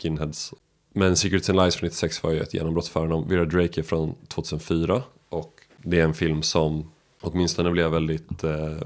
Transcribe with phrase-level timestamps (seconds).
[0.01, 0.53] skinheads.
[0.93, 3.27] Men Secrets and Lies från 96 var ju ett genombrott för honom.
[3.27, 5.03] Vera Drake är från 2004.
[5.29, 8.77] Och det är en film som åtminstone blev väldigt eh,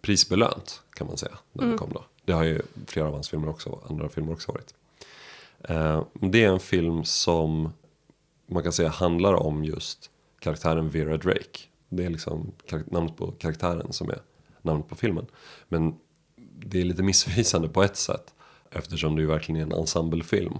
[0.00, 1.38] prisbelönt kan man säga.
[1.52, 2.04] När den kom då.
[2.24, 4.74] Det har ju flera av hans filmer också, andra filmer också varit.
[5.60, 7.72] Eh, det är en film som
[8.46, 11.60] man kan säga handlar om just karaktären Vera Drake.
[11.88, 12.52] Det är liksom
[12.86, 14.18] namnet på karaktären som är
[14.62, 15.26] namnet på filmen.
[15.68, 15.94] Men
[16.58, 18.34] det är lite missvisande på ett sätt.
[18.70, 20.58] Eftersom det ju verkligen är en ensemblefilm.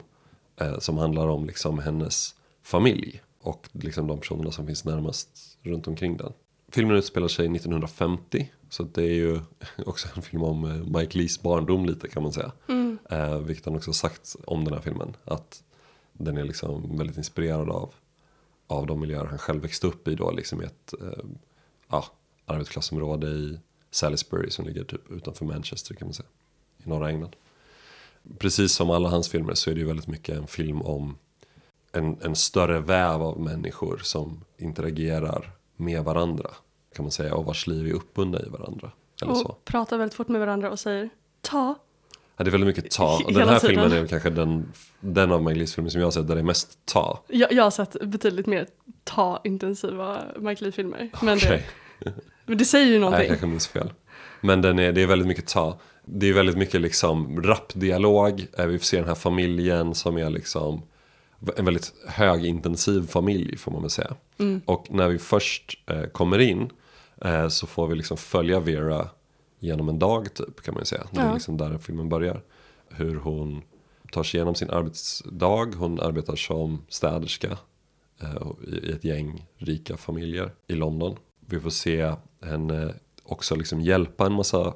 [0.60, 3.22] Eh, som handlar om liksom hennes familj.
[3.40, 6.32] Och liksom de personerna som finns närmast runt omkring den.
[6.68, 8.50] Filmen utspelar sig 1950.
[8.68, 9.40] Så det är ju
[9.86, 12.52] också en film om eh, Mike Lees barndom lite kan man säga.
[13.10, 15.16] Eh, vilket han också sagt om den här filmen.
[15.24, 15.62] Att
[16.12, 17.94] den är liksom väldigt inspirerad av,
[18.66, 20.30] av de miljöer han själv växte upp i då.
[20.30, 21.24] Liksom i ett eh,
[21.88, 22.04] ja,
[22.46, 23.60] arbetsklassområde i
[23.90, 26.28] Salisbury som ligger typ utanför Manchester kan man säga.
[26.84, 27.36] I norra England.
[28.38, 31.18] Precis som alla hans filmer så är det ju väldigt mycket en film om
[31.92, 36.50] en, en större väv av människor som interagerar med varandra.
[36.94, 37.34] Kan man säga.
[37.34, 38.92] Och vars liv är uppbundna i varandra.
[39.22, 39.44] Eller så.
[39.44, 41.10] Och pratar väldigt fort med varandra och säger
[41.40, 41.74] ta.
[42.36, 43.20] Ja, det är väldigt mycket ta.
[43.24, 43.76] Och den här tiden.
[43.76, 46.44] filmen är kanske den, den av Mike filmer som jag har sett där det är
[46.44, 47.22] mest ta.
[47.28, 48.66] Jag, jag har sett betydligt mer
[49.04, 51.10] ta-intensiva Mike Lee-filmer.
[51.22, 51.62] Men, det,
[52.46, 53.20] men det säger ju Nej, någonting.
[53.20, 53.92] jag kanske minns fel.
[54.40, 55.80] Men den är, det är väldigt mycket ta.
[56.12, 58.46] Det är väldigt mycket liksom rappdialog.
[58.58, 60.82] Eh, Vi får se den här familjen som är liksom
[61.56, 64.14] en väldigt högintensiv familj får man väl säga.
[64.64, 66.70] Och när vi först eh, kommer in
[67.24, 69.08] eh, så får vi liksom följa Vera
[69.58, 71.06] genom en dag typ kan man ju säga.
[71.10, 72.42] Det är liksom där filmen börjar.
[72.88, 73.62] Hur hon
[74.12, 75.68] tar sig igenom sin arbetsdag.
[75.76, 77.58] Hon arbetar som städerska
[78.20, 81.16] eh, i i ett gäng rika familjer i London.
[81.46, 84.74] Vi får se henne också liksom hjälpa en massa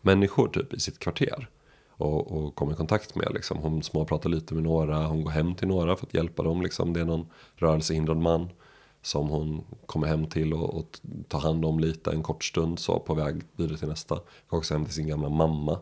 [0.00, 1.48] människor typ i sitt kvarter.
[1.88, 3.28] Och, och kom i kontakt med.
[3.34, 3.58] Liksom.
[3.58, 6.62] Hon småpratar lite med några, hon går hem till några för att hjälpa dem.
[6.62, 6.92] Liksom.
[6.92, 7.26] Det är någon
[7.56, 8.48] rörelsehindrad man
[9.02, 13.00] som hon kommer hem till och, och tar hand om lite en kort stund så
[13.00, 14.20] på väg vidare till nästa.
[14.48, 15.78] Går också hem till sin gamla mamma.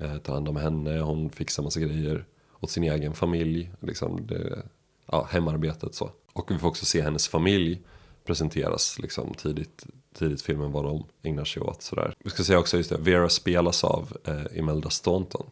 [0.00, 2.24] Eh, tar hand om henne, hon fixar massa grejer
[2.60, 3.72] åt sin egen familj.
[3.80, 4.62] Liksom det,
[5.06, 6.10] ja, hemarbetet så.
[6.32, 7.82] Och vi får också se hennes familj
[8.24, 11.82] presenteras liksom tidigt, tidigt filmen vad de ägnar sig åt.
[11.82, 12.14] Sådär.
[12.18, 15.46] Vi ska säga också just det, Vera spelas av eh, Imelda Staunton.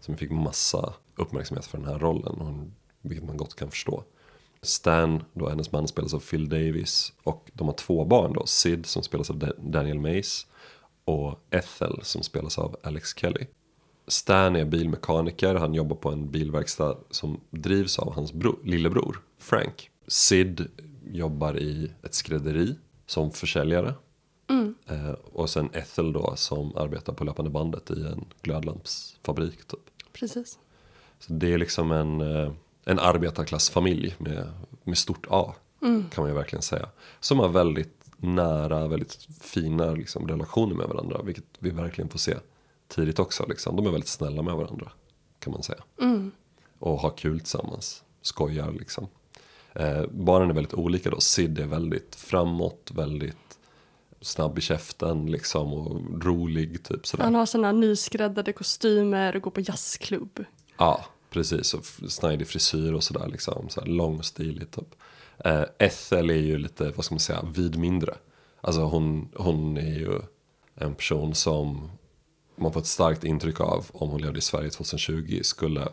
[0.00, 4.04] Som fick massa uppmärksamhet för den här rollen, hon, vilket man gott kan förstå.
[4.62, 7.12] Stan, då hennes man, spelas av Phil Davis.
[7.22, 10.46] Och de har två barn då, Sid som spelas av Daniel Mays.
[11.04, 13.46] Och Ethel som spelas av Alex Kelly.
[14.08, 19.90] Stan är bilmekaniker, han jobbar på en bilverkstad som drivs av hans bro, lillebror Frank.
[20.06, 20.68] Sid
[21.12, 22.76] jobbar i ett skrädderi
[23.06, 23.94] som försäljare.
[24.86, 29.80] Eh, och sen Ethel då som arbetar på löpande bandet i en glödlampsfabrik typ.
[30.12, 30.58] Precis.
[31.18, 32.52] Så det är liksom en, eh,
[32.84, 34.52] en arbetarklassfamilj med,
[34.84, 35.54] med stort A.
[36.10, 36.88] Kan man ju verkligen säga.
[37.20, 41.22] Som har väldigt nära, väldigt fina liksom, relationer med varandra.
[41.22, 42.36] Vilket vi verkligen får se
[42.88, 43.46] tidigt också.
[43.48, 43.76] Liksom.
[43.76, 44.92] De är väldigt snälla med varandra
[45.38, 45.82] kan man säga.
[46.78, 49.06] Och har kul tillsammans, skojar liksom.
[49.72, 51.20] Eh, barnen är väldigt olika då.
[51.20, 53.58] Sid är väldigt framåt, väldigt
[54.20, 57.24] snabb i käften liksom och rolig typ sådär.
[57.24, 60.44] Han har såna nyskräddade kostymer och går på jazzklubb.
[60.78, 61.74] Ja, precis.
[61.74, 63.68] Och snajdig frisyr och sådär liksom.
[63.68, 64.94] Så här lång och stilig typ.
[65.44, 68.14] Eh, Ethel är ju lite, vad ska man säga, vid mindre.
[68.60, 70.20] Alltså hon, hon är ju
[70.74, 71.90] en person som
[72.56, 75.88] man får ett starkt intryck av om hon levde i Sverige 2020 skulle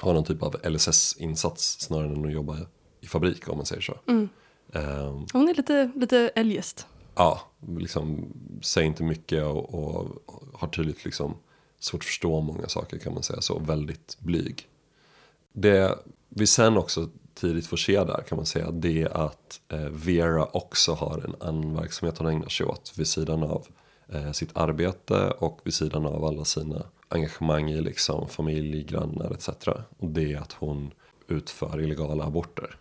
[0.00, 2.56] ha någon typ av LSS-insats snarare än att jobba
[3.06, 3.92] fabrik om man säger så.
[4.72, 6.86] Eh, Hon är lite, lite eljest.
[7.14, 7.40] ja,
[7.78, 8.32] liksom
[8.62, 10.06] säger inte mycket och, och
[10.54, 11.34] har tydligt liksom
[11.78, 13.58] svårt att förstå många saker kan man säga så.
[13.58, 14.68] Väldigt blyg.
[15.52, 15.98] Det
[16.28, 20.44] vi sen också tidigt får se där kan man säga det är att eh, Vera
[20.44, 23.66] också har en annan verksamhet hon ägnar sig åt vid sidan av
[24.08, 29.48] eh, sitt arbete och vid sidan av alla sina engagemang i liksom familj, grannar etc.
[29.98, 30.90] Och det är att hon
[31.28, 32.76] utför illegala aborter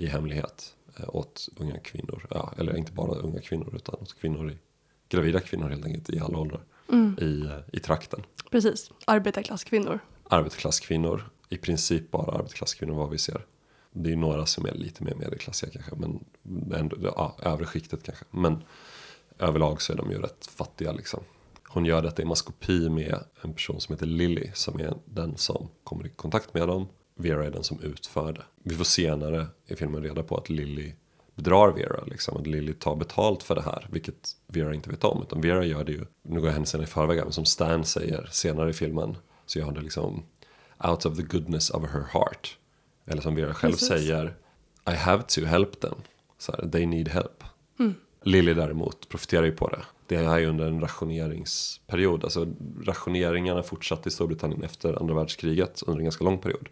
[0.00, 2.26] i hemlighet eh, åt unga kvinnor.
[2.30, 4.58] Ja, eller inte bara unga kvinnor utan åt kvinnor i,
[5.08, 6.64] gravida kvinnor helt enkelt i alla åldrar
[7.20, 8.22] i, eh, i trakten.
[8.50, 9.98] Precis, arbetarklasskvinnor.
[10.24, 13.46] Arbetarklasskvinnor, i princip bara arbetarklasskvinnor vad vi ser.
[13.92, 16.24] Det är några som är lite mer medelklassiga kanske, men
[16.74, 18.24] ändå, ja, övre skiktet kanske.
[18.30, 18.62] Men
[19.38, 21.20] överlag så är de ju rätt fattiga liksom.
[21.68, 25.68] Hon gör detta i maskopi med en person som heter Lily som är den som
[25.84, 26.88] kommer i kontakt med dem.
[27.20, 28.42] Vera är den som utför det.
[28.62, 30.92] Vi får senare i filmen reda på att Lily
[31.34, 35.22] bedrar Vera, liksom, att Lily tar betalt för det här, vilket Vera inte vet om.
[35.22, 37.84] Utan Vera gör det ju, nu går jag händelserna i förväg, här, men som Stan
[37.84, 40.22] säger senare i filmen så gör hon det liksom
[40.88, 42.58] out of the goodness of her heart.
[43.06, 43.88] Eller som Vera själv Precis.
[43.88, 44.34] säger,
[44.86, 45.94] I have to help them.
[46.38, 47.44] Så här, they need help.
[48.22, 49.82] Lily däremot profiterar ju på det.
[50.06, 52.24] Det är ju under en rationeringsperiod.
[52.24, 52.46] Alltså
[52.84, 56.68] rationeringarna fortsatte i Storbritannien efter andra världskriget under en ganska lång period.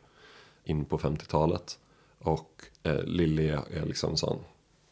[0.69, 1.79] In på 50-talet.
[2.19, 4.39] Och eh, Lily är, liksom sån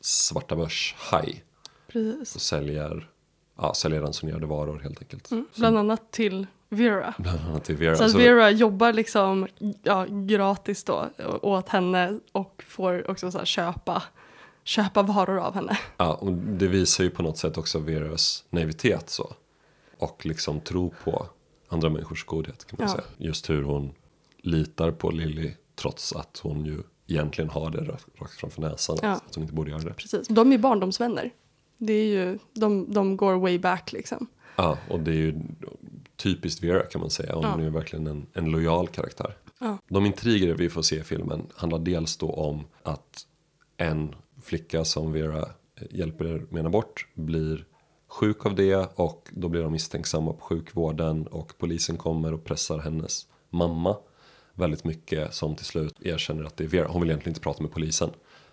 [0.01, 1.45] svarta börs-haj.
[1.89, 2.35] Precis.
[2.35, 3.11] Och säljer,
[3.57, 5.31] ja, säljer ransonerade varor helt enkelt.
[5.57, 7.15] Bland annat till Vera.
[7.19, 7.97] Bland annat till Vera.
[7.97, 9.47] Så att Så- Vera jobbar liksom
[9.83, 11.09] ja, gratis då
[11.43, 14.03] åt henne och får också så här köpa,
[14.65, 15.79] köpa varor av henne.
[15.97, 19.35] Ja, och det visar ju på något sätt också Veras naivitet så.
[19.99, 21.27] Och liksom tro på
[21.69, 22.93] andra människors godhet kan man Ja.
[22.95, 23.05] säga.
[23.17, 23.95] Just hur hon
[24.39, 27.81] litar på Lily trots att hon ju egentligen har det
[28.21, 28.97] rakt framför näsan.
[29.03, 29.09] Ja.
[29.11, 29.95] Att hon inte borde göra det.
[29.95, 30.29] Precis.
[30.29, 31.31] De är barndomsvänner.
[31.79, 34.27] Det är ju, de, de går way back liksom.
[34.57, 35.41] Ja, och det är ju
[36.17, 37.35] typiskt Vera kan man säga.
[37.35, 37.59] Hon Ja.
[37.59, 39.37] är ju verkligen en, en lojal karaktär.
[39.59, 39.79] Ja.
[39.89, 43.27] De intriger vi får se i filmen handlar dels då om att
[43.77, 47.65] en flicka som Vera eh, hjälper med en abort blir
[48.09, 52.79] sjuk av det och då blir de misstänksamma på sjukvården och polisen kommer och pressar
[52.79, 53.97] hennes mamma
[54.57, 56.89] väldigt mycket som till slut erkänner att det är Vera.
[56.89, 58.11] Hon vill egentligen inte prata med polisen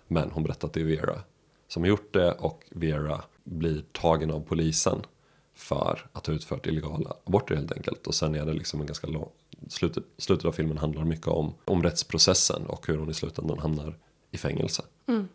[0.08, 1.22] men hon berättar att det är Vera
[1.68, 5.02] som har gjort det och Vera blir tagen av polisen
[5.56, 8.08] för att ha utfört illegala aborter helt enkelt.
[8.08, 9.30] Och sen är det liksom en ganska lång,
[9.68, 13.98] slutet, slutet av filmen handlar mycket om, om rättsprocessen och hur hon i slutändan hamnar
[14.32, 14.84] i fängelse.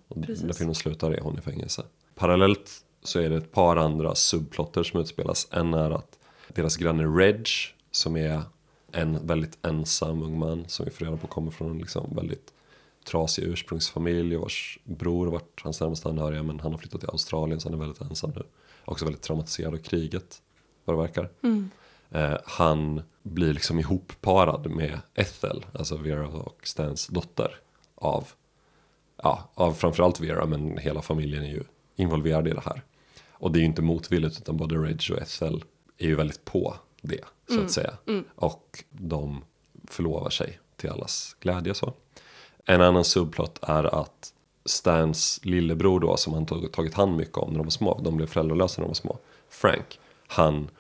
[0.09, 0.43] och precis.
[0.43, 1.83] när filmen slutar är hon i fängelse.
[2.15, 2.71] Parallellt
[3.03, 5.49] så är det ett par andra subplotter som utspelas.
[5.51, 7.49] En är att deras granne Reg,
[7.91, 8.43] som är
[8.93, 12.53] en väldigt ensam ung man som vi får reda på kommer från en liksom väldigt
[13.05, 17.61] trasig ursprungsfamilj vars bror har varit hans närmaste anhöriga men han har flyttat till Australien
[17.61, 18.43] så han är väldigt ensam nu.
[18.85, 20.43] Också väldigt traumatiserad av kriget
[20.85, 21.31] vad det verkar.
[22.11, 27.55] Eh, han blir liksom ihopparad med Ethel, alltså Vera och Stans dotter
[27.95, 28.29] av,
[29.23, 31.63] ja, av framförallt Vera men hela familjen är ju
[31.97, 32.83] involverad i det här.
[33.31, 35.65] Och det är ju inte motvilligt utan både Reg och Ethel
[35.99, 37.97] är ju väldigt på det så att säga.
[38.35, 39.45] Och de
[39.85, 41.93] förlovar sig till allas glädje så.
[42.65, 44.33] En annan subplot är att
[44.65, 48.17] Stans lillebror då som han tog, tagit hand mycket om när de var små, de
[48.17, 50.71] blev föräldralösa när de var små, Frank, han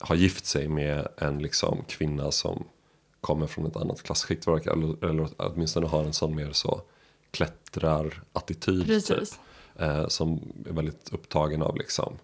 [0.00, 2.64] har gift sig med en liksom kvinna som
[3.20, 6.80] kommer från ett annat klasskikt eller, eller åtminstone har en sån mer så
[7.30, 9.28] klättrar-attityd typ.
[9.76, 12.18] Eh, som är väldigt upptagen av liksom,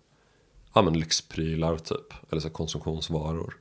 [0.77, 3.57] ja men lyxprylar typ, eller så konsumtionsvaror.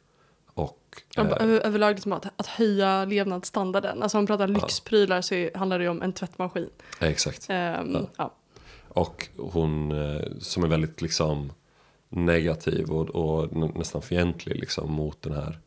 [0.54, 4.04] Och Ja, eh, över, överlag liksom att, att höja levnadsstandarden.
[4.04, 6.70] Alltså om man pratar lyxprylar så är, handlar det ju om en tvättmaskin.
[7.00, 7.46] exakt.
[7.50, 8.34] Ehm, ja.
[8.88, 11.52] Och hon eh, som är väldigt liksom
[12.10, 15.60] negativ och, och nä- nästan fientlig liksom mot den här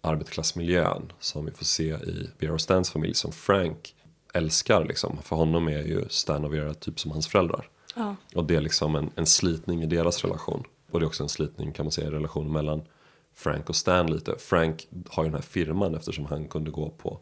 [0.00, 3.94] arbetarklassmiljön som vi får se i och Stans familj som Frank
[4.34, 5.18] älskar liksom.
[5.22, 7.68] För honom är ju Stan och Vera typ som hans föräldrar.
[7.96, 8.16] Ja.
[8.34, 10.64] Och det är liksom en, en slitning i deras relation.
[10.94, 12.82] Och det är också en slitning kan man säga i relationen mellan
[13.32, 14.38] Frank och Stan lite.
[14.38, 17.20] Frank har ju den här firman eftersom han kunde gå på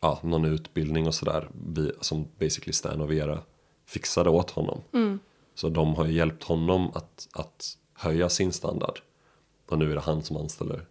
[0.00, 1.48] ja, någon utbildning och sådär.
[2.00, 3.42] Som basically Stan och Vera
[3.86, 4.80] fixade åt honom.
[5.54, 9.00] Så de har ju hjälpt honom att, att höja sin standard.
[9.68, 10.86] Och nu är det han som anställer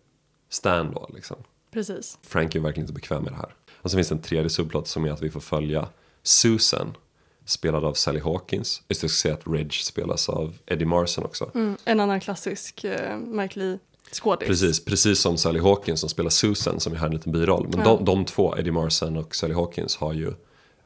[0.49, 1.37] Stan då liksom.
[1.71, 2.19] Precis.
[2.21, 3.55] Frank är verkligen inte bekväm med det här.
[3.71, 5.87] Och sen finns det en tredje subplot som är att vi får följa
[6.23, 6.97] Susan.
[7.45, 8.81] Spelad av Sally Hawkins.
[8.89, 11.51] Just det, jag ska säga att Reg spelas av Eddie Marson också.
[11.55, 11.77] Mm.
[11.85, 14.47] En annan klassisk uh, Mike Lee-skådis.
[14.47, 17.67] Precis, precis som Sally Hawkins som spelar Susan som är här en liten biroll.
[17.69, 17.85] Men Ja.
[17.85, 20.33] de, de två, Eddie Marson och Sally Hawkins har ju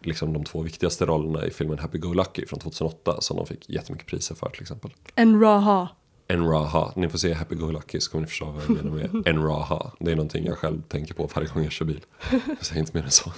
[0.02, 3.70] liksom de två viktigaste rollerna i filmen Happy Go Lucky från 2008 som de fick
[3.70, 4.92] jättemycket priser för till exempel.
[5.16, 5.88] En Raha.
[6.28, 8.92] En Raha, ni får se Happy Go Lucky så kommer ni förstå vad jag menar
[8.92, 9.92] med en Raha.
[10.00, 12.06] Det är någonting jag själv tänker på varje gång jag kör bil.
[12.48, 13.32] Jag säger inte mer än så.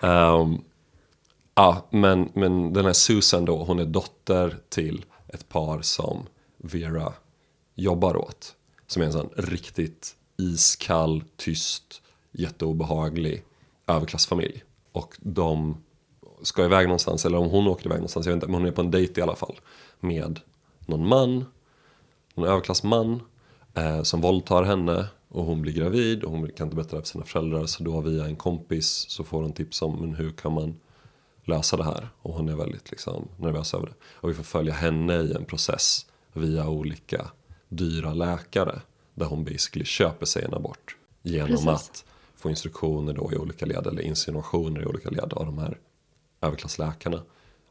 [0.00, 0.64] Um,
[1.54, 7.12] ja, men, men den här Susan då, hon är dotter till ett par som Vera
[7.74, 8.54] jobbar åt.
[8.86, 13.44] Som är en sån riktigt iskall, tyst, jätteobehaglig
[13.86, 14.64] överklassfamilj.
[14.92, 15.76] Och de
[16.42, 18.72] ska iväg någonstans, eller om hon åker iväg någonstans, jag vet inte, men hon är
[18.72, 19.60] på en dejt i alla fall.
[20.00, 20.40] Med
[20.86, 21.44] någon man,
[22.34, 23.20] någon överklassman
[23.74, 27.08] eh, som våldtar henne och hon blir gravid och hon kan inte berätta det för
[27.08, 30.52] sina föräldrar så då via en kompis så får hon tips om men hur kan
[30.52, 30.74] man
[31.44, 33.94] lösa det här och hon är väldigt liksom, nervös över det.
[34.04, 37.30] Och vi får följa henne i en process via olika
[37.68, 38.80] dyra läkare
[39.14, 41.68] där hon basically köper sig en abort genom Precis.
[41.68, 42.04] att
[42.36, 45.78] få instruktioner då i olika led eller insinuationer i olika led av de här
[46.40, 47.22] överklassläkarna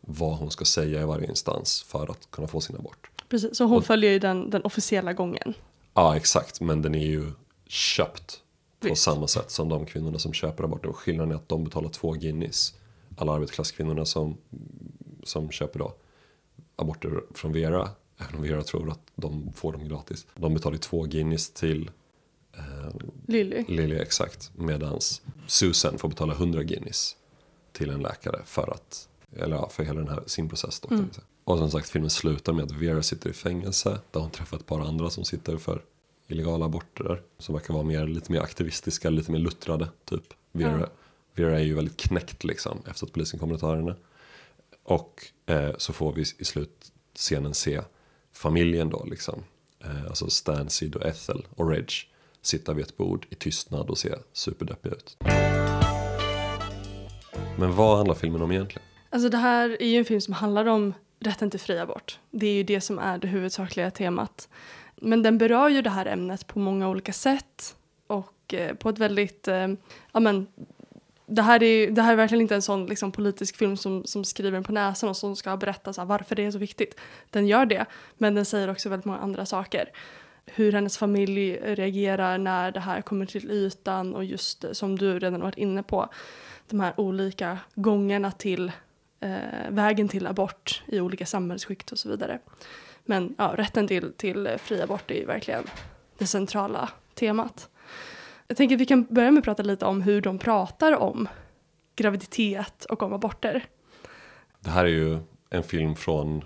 [0.01, 3.09] vad hon ska säga i varje instans för att kunna få sin abort.
[3.29, 3.57] Precis.
[3.57, 5.53] Så hon följer ju den, den officiella gången.
[5.93, 6.61] Ja, exakt.
[6.61, 7.31] Men den är ju
[7.67, 8.39] köpt
[8.79, 9.03] på Visst.
[9.03, 10.89] samma sätt som de kvinnorna som köper aborter.
[10.89, 12.73] Och skillnaden är att de betalar två guineas.
[13.21, 14.37] Alla arbetarklasskvinnorna som,
[15.23, 15.93] som köper då
[16.75, 20.27] aborter från Vera, även om Vera tror att de får dem gratis.
[20.35, 21.91] De betalar ju två guineas till
[22.57, 22.95] eh,
[23.27, 23.65] Lily.
[23.67, 24.51] Lily exakt.
[24.55, 27.15] Medans Susan får betala 100 guineas
[27.71, 30.87] till en läkare för att, eller ja, för hela den här sin process då.
[30.89, 31.05] Säga.
[31.43, 34.65] Och som sagt filmen slutar med att Vera sitter i fängelse där hon träffar ett
[34.65, 35.81] par andra som sitter för
[36.27, 37.21] illegala aborter.
[37.37, 40.23] Som verkar vara mer, lite mer aktivistiska, lite mer luttrade typ.
[40.51, 40.87] Vera, Ja.
[41.35, 43.95] Vera är ju väldigt knäckt liksom efter att polisen kommer och tar henne.
[44.83, 47.81] Och eh, så får vi i slutscenen se
[48.33, 49.43] familjen då liksom.
[49.79, 51.91] Eh, alltså Stan, Sid och Ethel och Reg
[52.41, 55.17] sitta vid ett bord i tystnad och se superdeppiga ut.
[57.59, 58.87] Men vad handlar filmen om egentligen?
[59.09, 62.19] Alltså det här är ju en film som handlar om rätten till fri abort.
[62.31, 64.49] Det är ju det som är det huvudsakliga temat.
[64.95, 67.75] Men den berör ju det här ämnet på många olika sätt
[68.07, 69.67] och eh, på ett väldigt, eh,
[70.11, 70.47] ja men
[71.31, 74.23] det här, är, det här är verkligen inte en sån liksom, politisk film som, som
[74.23, 76.99] skriver en på näsan och som ska berätta så här, varför det är så viktigt.
[77.29, 77.85] Den gör det,
[78.17, 79.89] men den säger också väldigt många andra saker.
[80.45, 85.19] Hur hennes familj reagerar när det här kommer till ytan och just eh, som du
[85.19, 86.09] redan varit inne på,
[86.69, 88.71] de här olika gångerna till
[89.19, 92.39] eh, vägen till abort i olika samhällsskikt och så vidare.
[93.05, 95.63] Men ja, rätten till, till fri abort är ju verkligen
[96.17, 97.69] det centrala temat.
[98.51, 101.27] Jag tänker att vi kan börja med att prata lite om hur de pratar om
[101.95, 103.65] graviditet och om aborter.
[104.59, 106.43] Det här är ju en film från,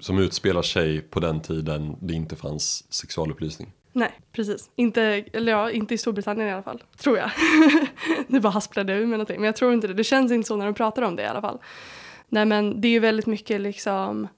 [0.00, 3.72] som utspelar sig på den tiden det inte fanns sexualupplysning.
[3.92, 4.70] Nej, precis.
[4.76, 5.02] Inte,
[5.32, 7.30] eller ja, inte i Storbritannien i alla fall, tror jag.
[8.26, 9.94] nu bara hasplade ur med någonting, men jag tror inte det.
[9.94, 11.58] Det känns inte så när de pratar om det i alla fall.
[12.28, 14.28] Nej, men det är ju väldigt mycket liksom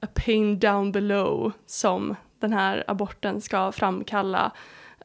[0.00, 4.52] a pain down below som den här aborten ska framkalla.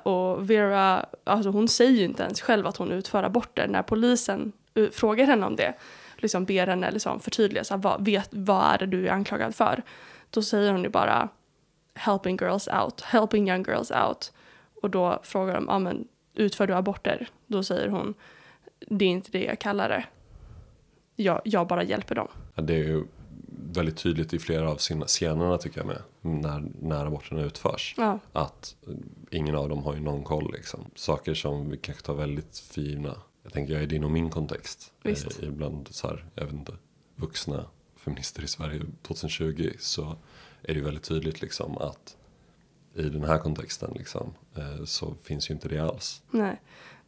[0.07, 4.51] Och Vera, alltså hon säger ju inte ens själv att hon utför aborter när polisen
[4.91, 5.73] frågar henne om det.
[6.17, 9.55] Liksom ber henne liksom förtydliga, så här, vad, vet, vad är det du är anklagad
[9.55, 9.83] för?
[10.29, 11.29] Då säger hon ju bara
[11.93, 14.33] helping girls out, helping young girls out.
[14.81, 17.29] Och då frågar de, ja men utför du aborter?
[17.47, 18.13] Då säger hon,
[18.79, 20.05] det är inte det jag kallar det.
[21.15, 22.27] Jag, jag bara hjälper dem.
[22.55, 23.03] Ja, Det är ju
[23.77, 26.01] väldigt tydligt i flera av sina scenerna tycker jag med.
[26.21, 27.95] När, när aborterna utförs.
[27.97, 28.75] Ja, Att
[29.31, 30.91] ingen av dem har ju någon koll liksom.
[30.95, 33.15] Saker som vi kanske tar väldigt för givna.
[33.43, 34.93] Jag tänker jag i din och min kontext.
[35.03, 35.43] Visst.
[35.43, 36.73] Eh, ibland så här, jag vet inte,
[37.15, 37.65] vuxna
[37.95, 40.01] feminister i Sverige 2020 så
[40.61, 42.17] är det ju väldigt tydligt liksom att
[42.95, 46.21] i den här kontexten liksom eh, så finns ju inte det alls.
[46.31, 46.61] nej.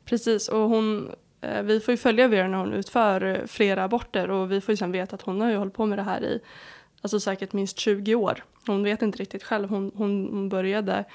[0.05, 1.11] Precis, och hon,
[1.41, 4.74] Eh, vi får ju följa Vera när hon utför eh, flera aborter och vi får
[4.74, 6.41] ju sen veta att hon har ju hållit på med det här i
[7.01, 8.43] alltså säkert minst 20 år.
[8.67, 11.05] Hon vet inte riktigt själv, hon, hon, hon började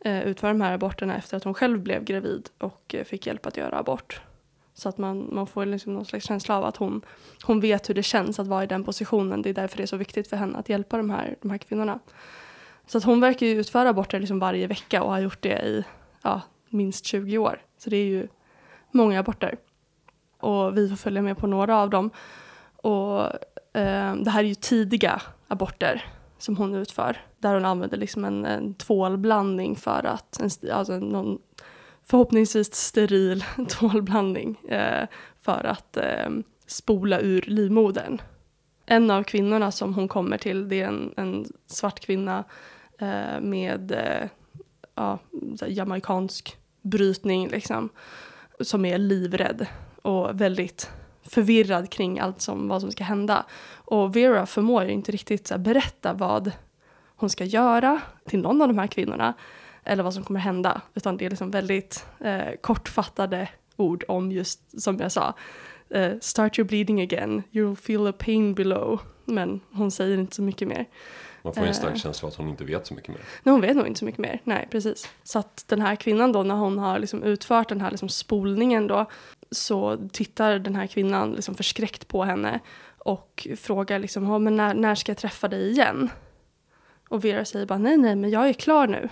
[0.00, 3.46] eh, utföra de här aborterna efter att hon själv blev gravid och eh, fick hjälp
[3.46, 4.20] att göra abort.
[4.74, 7.02] Så att man, man får liksom någon slags känsla av att hon,
[7.42, 9.42] hon vet hur det känns att vara i den positionen.
[9.42, 11.58] Det är därför det är så viktigt för henne att hjälpa de här, de här
[11.58, 11.98] kvinnorna.
[12.86, 15.84] Så att hon verkar ju utföra aborter liksom varje vecka och har gjort det i
[16.22, 17.62] ja, minst 20 år.
[17.78, 18.28] Så det är ju
[18.90, 19.56] många aborter.
[20.40, 22.10] Och vi får följa med på några av dem.
[22.76, 23.20] Och
[23.76, 26.04] eh, det här är ju tidiga aborter
[26.38, 27.16] som hon utför.
[27.38, 31.38] Där hon använder liksom en, en tvålblandning för att, en, alltså någon
[32.02, 35.08] förhoppningsvis steril tvålblandning eh,
[35.40, 36.30] för att eh,
[36.66, 38.22] spola ur livmodern.
[38.86, 42.44] En av kvinnorna som hon kommer till det är en, en svart kvinna
[42.98, 44.28] eh, med eh,
[44.94, 47.88] ja, jamaikansk jamaicansk brytning liksom.
[48.60, 49.66] Som är livrädd
[50.02, 50.90] och väldigt
[51.22, 53.46] förvirrad kring allt som, vad som ska hända.
[53.74, 56.52] Och Vera förmår ju inte riktigt så här, berätta vad
[57.16, 59.34] hon ska göra till någon av de här kvinnorna
[59.84, 60.80] eller vad som kommer hända.
[60.94, 65.34] Utan det är liksom väldigt eh, kortfattade ord om just som jag sa.
[65.90, 69.00] Eh, start your bleeding again, you'll feel a pain below.
[69.24, 70.86] Men hon säger inte så mycket mer.
[71.42, 71.96] Man får ju en stark Eh.
[71.96, 73.20] känsla av att hon inte vet så mycket mer.
[73.42, 74.40] Nej, hon vet nog inte så mycket mer.
[74.44, 75.08] Nej, precis.
[75.22, 78.86] Så att den här kvinnan då, när hon har liksom utfört den här liksom spolningen
[78.86, 79.06] då,
[79.50, 82.60] så tittar den här kvinnan liksom förskräckt på henne
[82.98, 86.10] och frågar liksom, "Ja, men när, när ska jag träffa dig igen?
[87.08, 89.08] Och Vera säger bara, nej, nej, men jag är klar nu.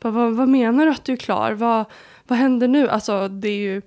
[0.00, 1.52] Bara, vad, vad menar du att du är klar?
[1.52, 1.84] Vad,
[2.26, 2.88] vad händer nu?
[2.88, 3.82] Alltså, det är ju,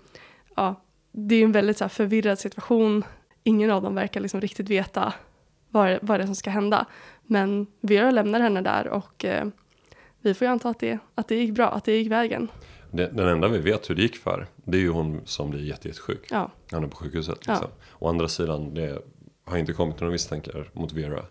[0.55, 0.75] ja,
[1.11, 3.03] det är en väldigt så här, förvirrad situation.
[3.43, 5.13] Ingen av dem verkar liksom riktigt veta
[5.71, 6.85] vad, vad det är som ska hända.
[7.23, 9.47] Men Vera lämnar henne där och eh,
[10.21, 12.47] vi får ju anta att det, att det gick bra, att det gick vägen.
[12.91, 15.87] Den enda vi vet hur det gick för, det är ju hon som blir jätte,
[15.87, 16.27] jättesjuk.
[16.29, 17.51] Ja, Han är på sjukhuset Ja.
[17.53, 17.69] liksom.
[17.99, 19.01] Å andra sidan, det
[19.45, 21.25] har inte kommit några misstankar mot Vera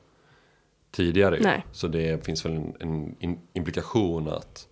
[0.90, 1.38] tidigare.
[1.40, 1.66] Nej.
[1.72, 4.66] Så det finns väl en, en implikation att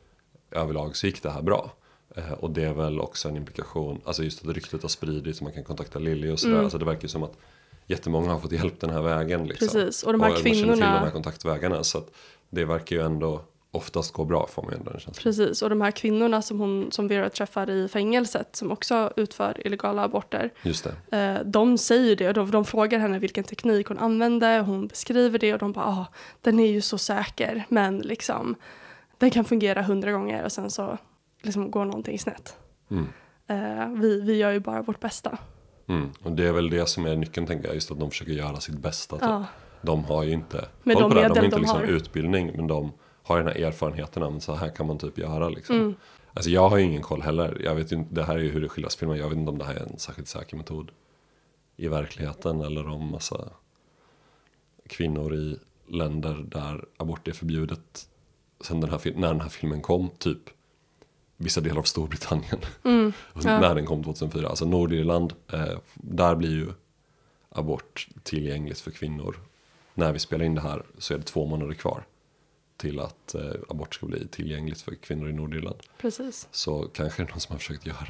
[0.51, 1.73] överlag så gick det här bra.
[2.17, 5.53] Eh, och det är väl också en implikation, alltså just att ryktet har spridits man
[5.53, 6.55] kan kontakta Lilly och sådär.
[6.55, 6.65] Mm.
[6.65, 7.37] Alltså det verkar ju som att
[7.89, 9.47] jättemånga har fått hjälp den här vägen.
[9.47, 9.69] Liksom.
[9.69, 10.03] precis.
[10.03, 11.85] Och de här man känner till de kvinnorna, här kontaktvägarna.
[11.85, 12.11] Så att
[12.51, 15.23] det verkar ju ändå oftast gå bra får man ju ändå en känsla.
[15.23, 15.63] precis.
[15.63, 20.03] Och de här kvinnorna som, hon, som Vera träffar i fängelset som också utför illegala
[20.03, 20.51] aborter.
[20.63, 21.19] Just det.
[21.19, 24.63] Eh, de säger det och de, de frågar henne vilken teknik hon använde.
[24.67, 26.07] Hon beskriver det och de bara, ah,
[26.41, 27.65] den är ju så säker.
[27.69, 28.55] Men liksom,
[29.19, 30.99] den kan fungera hundra gånger och sen så
[31.43, 32.57] liksom går någonting snett.
[32.91, 33.07] Mm.
[33.47, 35.39] Eh, vi, vi gör ju bara vårt bästa.
[35.89, 36.11] Mm.
[36.23, 38.61] Och det är väl det som är nyckeln tänker jag, just att de försöker göra
[38.61, 39.17] sitt bästa.
[39.17, 39.25] Typ.
[39.25, 39.45] Ja,
[39.83, 41.87] De har ju inte koll de på det de har inte de liksom har.
[41.87, 45.77] utbildning men de har den här erfarenheten men så här kan man typ göra liksom.
[45.77, 45.95] Mm.
[46.35, 47.61] Alltså jag har ju ingen koll heller.
[47.65, 49.19] Jag vet inte, det här är ju hur det skildras i filmen.
[49.19, 50.91] Jag vet inte om det här är en särskilt säker metod
[51.77, 53.49] i verkligheten eller om massa
[54.89, 58.09] kvinnor i länder där abort är förbjudet
[58.61, 60.51] sen den här, när den här filmen kom, typ
[61.39, 62.59] vissa delar av Storbritannien.
[62.85, 63.13] Mm.
[63.33, 63.61] Och Ja.
[63.61, 64.49] När den kom 2004.
[64.49, 66.67] Alltså Nordirland, eh, där blir ju
[67.51, 69.37] abort tillgängligt för kvinnor.
[69.95, 72.03] När vi spelar in det här så är det två månader kvar
[72.77, 75.77] till att eh, abort ska bli tillgängligt för kvinnor i Nordirland.
[76.01, 76.49] precis.
[76.51, 78.07] Så kanske är det någon som har försökt göra Jag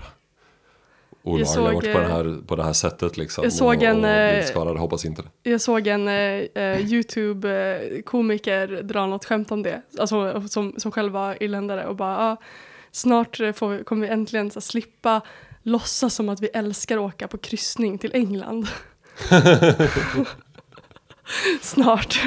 [1.23, 3.45] olaglig såg, abort på det, eh, här, på det här sättet liksom.
[3.45, 5.51] jag såg och, en, och blivit eh, hoppas inte det.
[5.51, 9.83] Jag såg en eh, eh, YouTube-komiker dra något skämt om det.
[9.99, 12.37] Alltså som, som själv var irländare och bara ah,
[12.91, 15.21] snart eh, får vi, kommer vi äntligen så, slippa
[15.63, 18.69] låtsas som att vi älskar att åka på kryssning till England.
[21.61, 22.21] snart.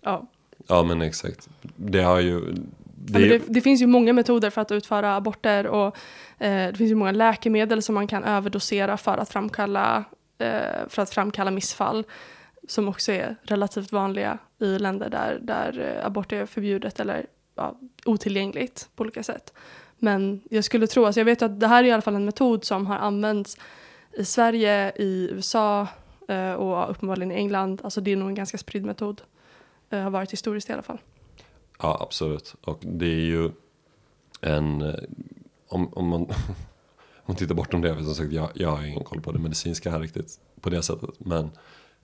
[0.00, 0.26] ja.
[0.66, 1.48] Ja men exakt.
[1.76, 2.32] Det har ju...
[2.32, 2.40] Ja,
[3.06, 5.96] Det, men det, det finns ju många metoder för att utföra aborter och
[6.38, 10.04] eh, det finns ju många läkemedel som man kan överdosera för att framkalla,
[10.38, 12.04] eh, för att framkalla missfall
[12.68, 17.78] som också är relativt vanliga i länder där, där eh, abort är förbjudet eller ja,
[18.04, 19.52] otillgängligt på olika sätt.
[19.98, 22.24] Men jag skulle tro, alltså jag vet att det här är i alla fall en
[22.24, 23.58] metod som har använts
[24.12, 25.88] i Sverige, i USA
[26.28, 27.80] eh, och uppenbarligen i England.
[27.84, 29.22] Alltså det är nog en ganska spridd metod.
[29.90, 30.98] Eh, har varit historiskt i alla fall.
[31.78, 32.54] Ja, absolut.
[32.60, 33.50] Och det är ju
[34.40, 34.82] en...
[34.82, 34.94] Eh,
[35.68, 39.04] om, om, man, om man tittar bortom det, för som sagt, jag, jag har ingen
[39.04, 41.10] koll på det medicinska här riktigt på det sättet.
[41.18, 41.50] Men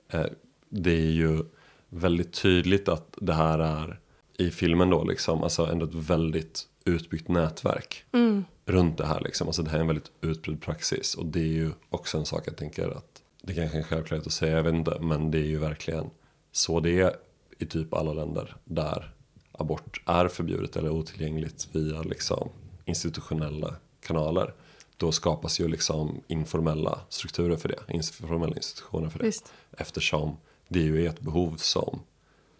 [0.08, 0.26] eh,
[0.68, 1.44] det är ju
[1.88, 4.00] väldigt tydligt att det här är
[4.40, 8.44] i filmen då liksom, alltså ändå ett väldigt utbyggt nätverk Mm.
[8.66, 9.46] runt det här liksom.
[9.46, 12.42] Alltså det här är en väldigt utbredd praxis och det är ju också en sak
[12.46, 15.38] jag tänker att det kanske är en självklarhet att säga, jag vet inte, men det
[15.38, 16.10] är ju verkligen
[16.52, 17.16] så det är
[17.58, 19.14] i typ alla länder där
[19.52, 22.48] abort är förbjudet eller otillgängligt via liksom
[22.84, 24.54] institutionella kanaler.
[24.96, 29.24] Då skapas ju liksom informella strukturer för det, informella institutioner för det.
[29.24, 29.52] Visst.
[29.72, 30.36] Eftersom
[30.68, 32.00] det ju är ett behov som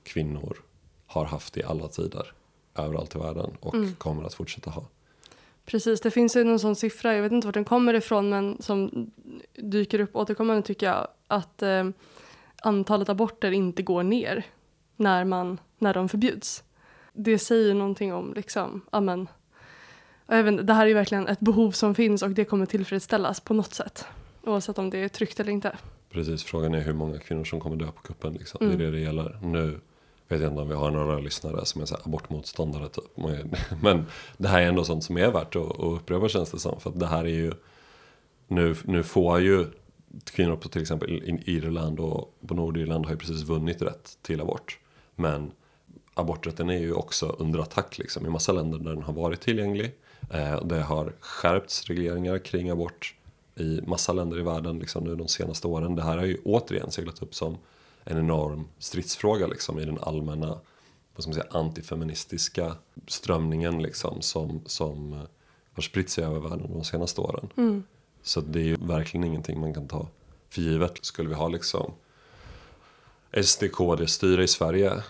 [0.05, 0.57] kvinnor
[1.11, 2.33] har haft i alla tider,
[2.75, 3.95] överallt i världen och Mm.
[3.95, 4.85] kommer att fortsätta ha.
[5.65, 8.57] Precis, det finns ju någon sån siffra, jag vet inte var den kommer ifrån, men
[8.63, 9.11] som
[9.55, 11.89] dyker upp återkommande tycker jag, att eh,
[12.63, 14.45] antalet aborter inte går ner
[14.97, 16.65] när, man, när de förbjuds.
[17.13, 19.29] Det säger någonting om, liksom, amen,
[20.33, 23.75] inte, det här är verkligen ett behov som finns och det kommer tillfredsställas på något
[23.75, 24.05] sätt.
[24.45, 25.77] Oavsett om det är tryggt eller inte.
[26.11, 28.33] Precis, frågan är hur många kvinnor som kommer dö på kuppen.
[28.33, 28.67] Liksom.
[28.67, 28.79] Mm.
[28.79, 29.39] Det är det det gäller.
[29.43, 29.81] Nu
[30.39, 33.05] vet inte om vi har några lyssnare som är så här abortmotståndare typ.
[33.83, 36.81] Men det här är ändå sånt som är värt att, att upprepa känns det som.
[36.81, 37.53] För att det här är ju,
[38.49, 39.67] nu, nu får ju
[40.25, 44.41] kvinnor på till exempel i Irland och på Nordirland har ju precis vunnit rätt till
[44.41, 44.79] abort.
[45.15, 45.53] Men
[46.15, 49.95] aborträtten är ju också under attack liksom, i massa länder där den har varit tillgänglig.
[50.31, 53.15] Eh, det har skärpts regleringar kring abort
[53.57, 55.95] i massa länder i världen liksom, nu de senaste åren.
[55.95, 57.59] Det här har ju återigen seglat upp som
[58.11, 60.61] en enorm stridsfråga liksom, i den allmänna
[61.15, 65.19] vad ska man säga, antifeministiska strömningen liksom, som, som eh,
[65.73, 67.49] har spritt sig över världen de senaste åren.
[67.57, 67.83] Mm.
[68.23, 70.09] Så det är ju verkligen ingenting man kan ta
[70.49, 70.99] för givet.
[71.03, 71.93] Skulle vi ha liksom
[73.43, 75.03] SD-KD-styre i Sverige.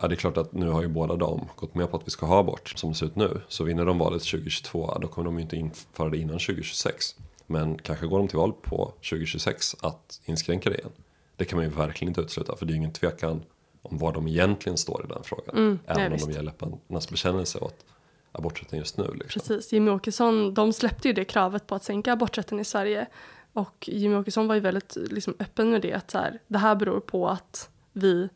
[0.00, 2.10] Ja det är klart att nu har ju båda de gått med på att vi
[2.10, 3.40] ska ha abort som det ser ut nu.
[3.48, 7.16] Så vinner de valet 2022 då kommer de ju inte införa det innan 2026.
[7.46, 10.92] Men kanske går de till val på 2026 att inskränka det igen.
[11.38, 13.42] Det kan man ju verkligen inte utesluta för det är ju ingen tvekan
[13.82, 15.56] om var de egentligen står i den frågan.
[15.56, 16.26] Mm, nej, Även om visst.
[16.26, 17.84] de ger läpparnas bekännelse åt
[18.32, 19.04] aborträtten just nu.
[19.14, 19.40] Liksom.
[19.40, 23.06] Precis, Jimmy Åkesson, de släppte ju det kravet på att sänka aborträtten i Sverige.
[23.52, 26.74] Och Jimmy Åkesson var ju väldigt liksom, öppen med det, att så här, det här
[26.74, 28.28] beror på att vi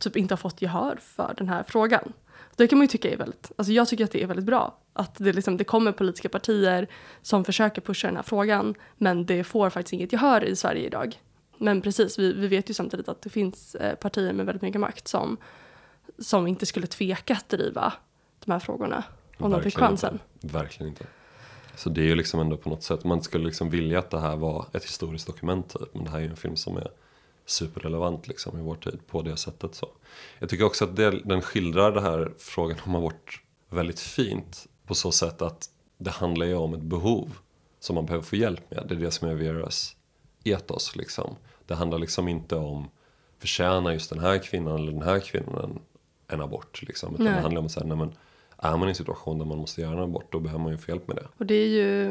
[0.00, 2.12] typ inte har fått gehör för den här frågan.
[2.56, 4.78] Det kan man ju tycka är väldigt, alltså jag tycker att det är väldigt bra.
[4.92, 6.86] Att det, liksom, det kommer politiska partier
[7.22, 11.18] som försöker pusha den här frågan, men det får faktiskt inget gehör i Sverige idag.
[11.58, 14.80] Men precis, vi, vi vet ju samtidigt att det finns eh, partier med väldigt mycket
[14.80, 15.36] makt som,
[16.18, 17.92] som inte skulle tveka att driva
[18.44, 19.04] de här frågorna
[19.38, 20.18] om de fick Verkligen chansen.
[20.42, 20.56] Inte.
[20.58, 21.06] Verkligen inte.
[21.76, 24.20] Så det är ju liksom ändå på något sätt, man skulle liksom vilja att det
[24.20, 25.94] här var ett historiskt dokument typ.
[25.94, 26.90] Men det här är ju en film som är
[27.46, 29.74] superrelevant liksom i vår tid på det sättet.
[29.74, 29.88] Så.
[30.38, 34.66] Jag tycker också att det, den skildrar det här frågan om abort väldigt fint.
[34.86, 37.38] På så sätt att det handlar ju om ett behov
[37.80, 38.84] som man behöver få hjälp med.
[38.88, 39.95] Det är det som är Veras
[40.46, 41.36] etos liksom.
[41.66, 42.88] Det handlar liksom inte om
[43.38, 45.78] förtjänar just den här kvinnan eller den här kvinnan en,
[46.28, 47.14] en abort liksom.
[47.14, 47.34] Utan Nej.
[47.34, 48.12] det handlar om att säga, nej men
[48.58, 50.78] är man i en situation där man måste göra en abort då behöver man ju
[50.78, 51.26] få hjälp med det.
[51.38, 52.08] Och det är ju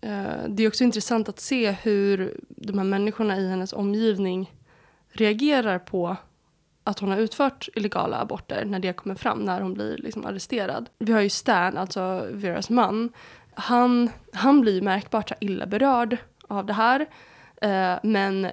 [0.00, 4.52] eh, det är också intressant att se hur de här människorna i hennes omgivning
[5.08, 6.16] reagerar på
[6.84, 10.88] att hon har utfört illegala aborter när det kommer fram, när hon blir liksom arresterad.
[10.98, 13.12] Vi har ju Stan, alltså Veras man.
[13.54, 16.16] Han, han blir märkbart illa berörd
[16.48, 17.06] av det här.
[17.62, 18.46] Eh, men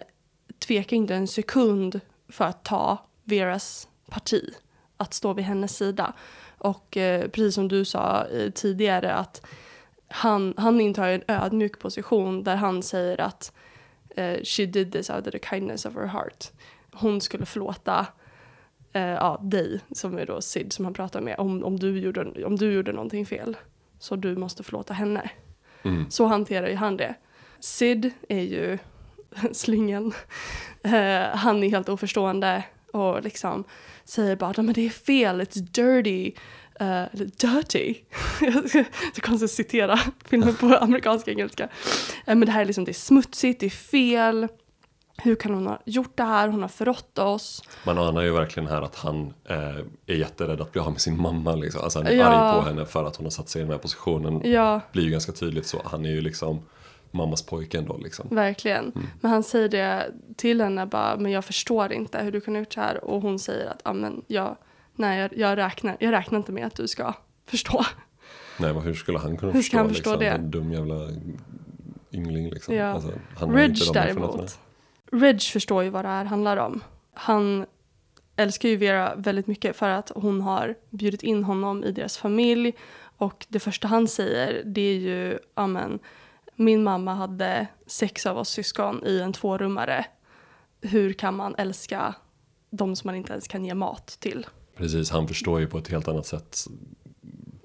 [0.60, 4.54] tvekar inte en sekund för att ta Veras parti.
[4.98, 6.14] Att stå vid hennes sida.
[6.58, 9.46] Och eh, precis som du sa eh, tidigare att
[10.08, 13.54] han, han intar en ödmjuk position där han säger att
[14.16, 16.52] eh, she did this out of the kindness of her heart.
[16.92, 18.08] Hon skulle förlåta
[18.94, 22.46] eh, ja, dig, som är då Sid som han pratar med, om, om, du gjorde,
[22.46, 23.58] om du gjorde någonting fel.
[24.00, 25.30] Så du måste förlåta henne.
[25.84, 26.12] Mm.
[26.12, 27.16] Så hanterar ju han det.
[27.60, 28.78] Sid är ju
[29.52, 30.14] slingen.
[30.84, 32.64] Eh, han är helt oförstående
[32.94, 33.64] och liksom
[34.06, 36.32] säger bara att det är fel, it's dirty.
[36.82, 37.96] Uh, eller dirty.
[39.16, 41.64] så konstigt att citera filmen på amerikanska engelska.
[42.26, 44.48] Eh, men det här är liksom, det är smutsigt, det är fel.
[45.18, 46.48] Hur kan hon ha gjort det här?
[46.48, 47.64] Hon har förrått oss.
[47.86, 49.58] Man anar ju verkligen här att han eh,
[50.08, 51.56] är jätterädd att bli av med sin mamma.
[51.56, 51.82] Liksom.
[51.82, 52.26] Alltså han är Ja.
[52.26, 54.52] arg på henne för att hon har satt sig i den här positionen.
[54.52, 55.82] Ja, blir ju ganska tydligt så.
[55.86, 56.62] Han är ju liksom
[57.12, 58.28] mammas pojke ändå liksom.
[58.30, 58.92] verkligen.
[59.22, 62.60] Men han säger det till henne bara, men jag förstår inte hur du kan ha
[62.60, 63.04] gjort så här.
[63.04, 64.58] Och hon säger att, ja men jag,
[64.96, 67.14] nej jag, jag, räknar, jag räknar inte med att du ska
[67.46, 67.86] förstå.
[68.60, 70.30] Nej men hur skulle han kunna Hur förstå, han förstå liksom, det?
[70.30, 71.10] En dum jävla
[72.12, 72.76] yngling liksom.
[72.76, 72.86] Ja.
[72.86, 74.28] Alltså, han inte Ridge erfarenheterna.
[74.28, 74.60] däremot.
[75.12, 76.84] Ridge förstår ju vad det här handlar om.
[77.14, 77.66] Han
[78.36, 82.74] älskar ju Vera väldigt mycket för att hon har bjudit in honom i deras familj.
[83.18, 86.00] Och det första han säger det är ju, amen,
[86.62, 90.06] min mamma hade sex av oss syskon i en tvårummare.
[90.82, 92.16] Hur kan man älska
[92.70, 94.48] de som man inte ens kan ge mat till?
[94.76, 96.68] Precis, han förstår ju på ett helt annat sätt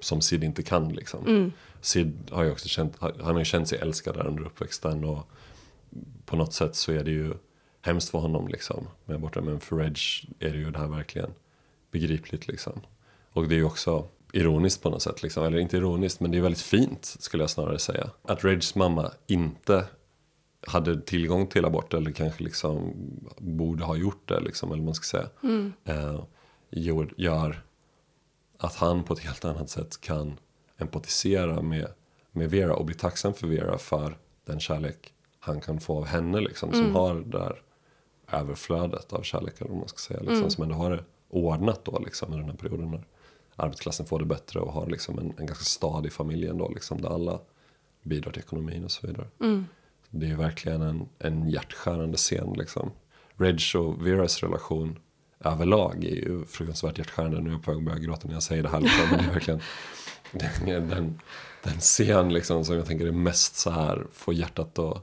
[0.01, 1.27] som Sid inte kan liksom.
[1.27, 1.53] Mm.
[1.81, 5.31] Sid har ju också känt, han har ju känt sig älskad där under uppväxten och
[6.25, 7.35] på något sätt så är det ju
[7.83, 8.89] hemskt för honom liksom.
[9.05, 9.99] Men borta för Reg
[10.39, 11.31] är det ju det här verkligen
[11.91, 12.81] begripligt liksom.
[13.33, 15.45] Och det är ju också ironiskt på något sätt liksom.
[15.45, 18.11] Eller inte ironiskt men det är väldigt fint skulle jag snarare säga.
[18.23, 19.85] Att Regs mamma inte
[20.67, 22.95] hade tillgång till abort eller kanske liksom
[23.39, 25.29] borde ha gjort det liksom, eller man ska säga.
[25.43, 25.73] Mm.
[25.85, 26.25] Eh,
[27.17, 27.63] gör,
[28.59, 30.39] att han på ett helt annat sätt kan
[30.79, 31.87] empatisera med,
[32.33, 36.41] med Vera och bli tacksam för Vera för den kärlek han kan få av henne
[36.41, 36.73] liksom.
[36.73, 37.63] Som har det där
[38.33, 40.21] överflödet av kärlek eller vad man ska säga.
[40.21, 43.05] Liksom, Som ändå har det ordnat då liksom i den här perioden när
[43.57, 47.01] arbetsklassen får det bättre och har liksom en, en ganska stadig familj ändå liksom.
[47.01, 47.41] Där alla
[48.03, 49.27] bidrar till ekonomin och så vidare.
[50.11, 52.91] Det är verkligen en, en hjärtskärande scen liksom.
[53.37, 54.99] Reg och Veras relation
[55.41, 57.41] överlag är ju fruktansvärt hjärtskärande.
[57.41, 58.81] Nu är jag på väg att börja gråta när jag säger det här.
[58.81, 59.09] Liksom.
[59.11, 59.61] Men det är verkligen
[60.67, 61.21] den, den,
[61.63, 65.03] den scen liksom, som jag tänker är mest så här får hjärtat att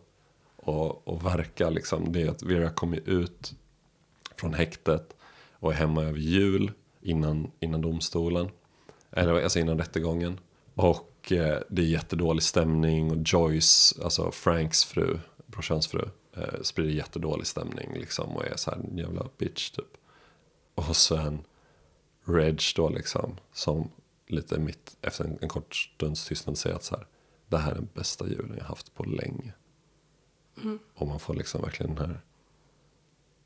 [0.56, 1.70] och, och verka.
[1.70, 2.12] Liksom.
[2.12, 3.54] Det är att Vera kommer ut
[4.36, 5.16] från häktet
[5.54, 6.72] och är hemma över jul
[7.04, 8.50] innan, innan domstolen.
[9.12, 10.40] Eller alltså innan rättegången.
[10.76, 16.92] Och eh, det är jättedålig stämning och Joyce, alltså Franks fru, brorsans fru, eh, sprider
[16.92, 19.98] jättedålig stämning liksom och är så här en jävla bitch typ.
[20.76, 21.44] Och sen
[22.26, 23.92] Reg då liksom, som
[24.28, 27.08] lite mitt efter en, en kort stunds tystnad säger att så här,
[27.48, 29.54] det här är den bästa julen jag haft på länge.
[30.96, 32.22] Och man får liksom verkligen den här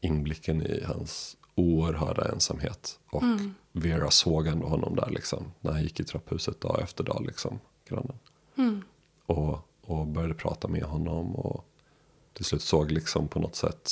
[0.02, 3.00] inblicken i hans oerhörda ensamhet.
[3.12, 3.24] Och
[3.72, 5.52] Vera såg ändå honom där liksom.
[5.62, 7.60] När han gick i trapphuset dag efter dag liksom.
[7.90, 8.18] Grannen.
[9.26, 11.36] Och, och började prata med honom.
[11.36, 11.66] Och
[12.34, 13.92] till slut såg liksom på något sätt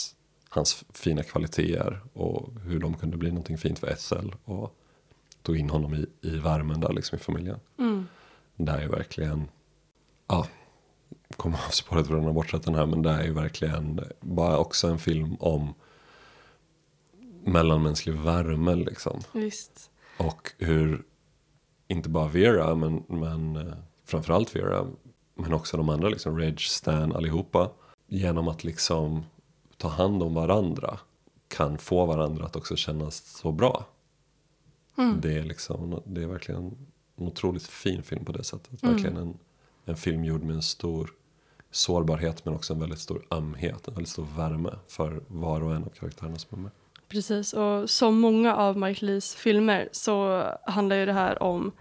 [0.49, 2.01] hans fina kvaliteter.
[2.13, 4.29] Och hur de kunde bli någonting fint för SL.
[4.45, 4.75] Och
[5.41, 7.59] tog in honom i, i värmen där liksom i familjen.
[8.55, 9.47] Det är ju verkligen,
[10.27, 10.47] ja,
[11.37, 12.85] kommer av spåret från den här.
[12.85, 15.73] Men det är ju verkligen bara också en film om
[17.45, 19.19] mellanmänsklig värme liksom.
[19.31, 19.91] Visst.
[20.17, 21.03] Och hur,
[21.87, 23.73] inte bara Vera, men, men eh,
[24.05, 24.87] framförallt Vera,
[25.35, 27.71] men också de andra, liksom Reg, Stan, allihopa.
[28.07, 29.23] Genom att liksom
[29.77, 30.99] ta hand om varandra
[31.47, 33.85] kan få varandra att också kännas så bra.
[35.21, 36.77] Det, är liksom, det är verkligen
[37.15, 38.83] en otroligt fin film på det sättet.
[38.83, 39.37] Verkligen en,
[39.85, 41.09] en film gjord med en stor
[41.71, 45.83] sårbarhet men också en väldigt stor ömhet, en väldigt stor värme för var och en
[45.83, 46.71] av karaktärerna som är med.
[47.15, 51.71] Precis, och som många av Mike Lees filmer så handlar ju det här om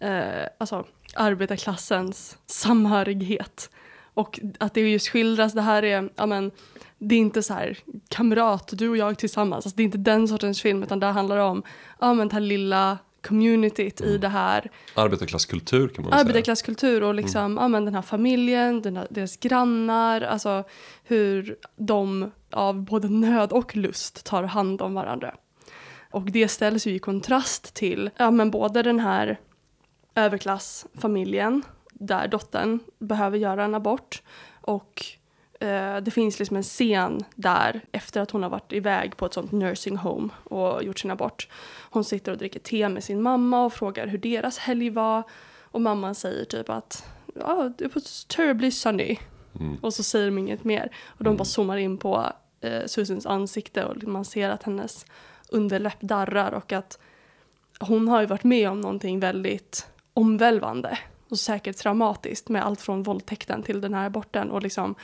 [0.00, 3.70] eh, alltså, arbetarklassens samhörighet.
[4.14, 6.50] Och att det just skildras, det här är, ja men,
[6.98, 9.66] det är inte så här kamrat, du och jag tillsammans.
[9.66, 11.62] Alltså, det är inte den sortens film utan det handlar om
[12.00, 14.70] ja, men, det här lilla communityt i det här.
[14.94, 16.20] Arbetarklasskultur kan man säga.
[16.20, 20.64] Arbetarklasskultur och liksom, ja, men den här familjen, den här, deras grannar, alltså
[21.04, 25.34] hur de av både nöd och lust tar hand om varandra.
[26.10, 29.38] Och det ställs ju i kontrast till ja, men både den här
[30.14, 34.22] överklassfamiljen där dottern behöver göra en abort
[34.60, 35.04] och
[35.60, 39.34] eh, det finns liksom en scen där efter att hon har varit iväg på ett
[39.34, 41.48] sånt nursing home och gjort sin abort.
[41.90, 45.22] Hon sitter och dricker te med sin mamma och frågar hur deras helg var
[45.70, 49.18] och mamman säger typ att oh, it was terribly sunny.
[49.80, 50.90] Och så säger de inget mer.
[51.06, 55.06] Och de bara zoomar in på eh, Susans ansikte och man ser att hennes
[55.48, 56.98] underläpp darrar och att
[57.80, 63.02] hon har ju varit med om någonting väldigt omvälvande och säkert traumatiskt med allt från
[63.02, 64.94] våldtäkten till den här aborten och liksom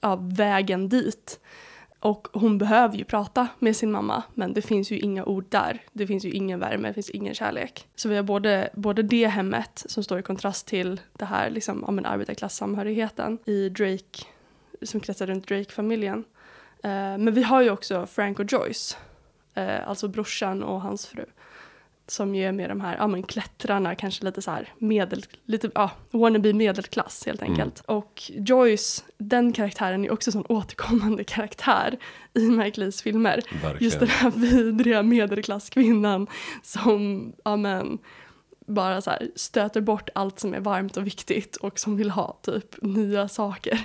[0.00, 1.40] ja, vägen dit.
[2.06, 5.82] Och hon behöver ju prata med sin mamma men det finns ju inga ord där.
[5.92, 7.88] Det finns ju ingen värme, det finns ingen kärlek.
[7.96, 11.84] Så vi har både, både det hemmet som står i kontrast till det här liksom,
[11.86, 14.24] ja, men arbetarklassamhörigheten i Drake,
[14.82, 16.24] som kretsar runt Drake-familjen.
[16.82, 18.96] Eh, men vi har ju också Frank och Joyce,
[19.54, 21.24] eh, alltså brorsan och hans fru.
[22.08, 25.70] Som ju är med de här ja, men klättrarna, kanske lite så här medel, lite,
[25.74, 27.82] ja, wannabe medelklass helt enkelt.
[27.86, 31.98] Och Joyce, den karaktären är också en sån återkommande karaktär
[32.34, 33.42] i Mike Lees filmer.
[33.62, 33.84] Verkligen.
[33.84, 36.26] Just den här vidriga medelklasskvinnan
[36.62, 37.98] som, ja men,
[38.66, 42.38] bara så här stöter bort allt som är varmt och viktigt och som vill ha
[42.42, 43.80] typ nya saker.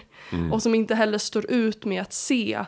[0.51, 2.65] Och som inte heller står ut med att se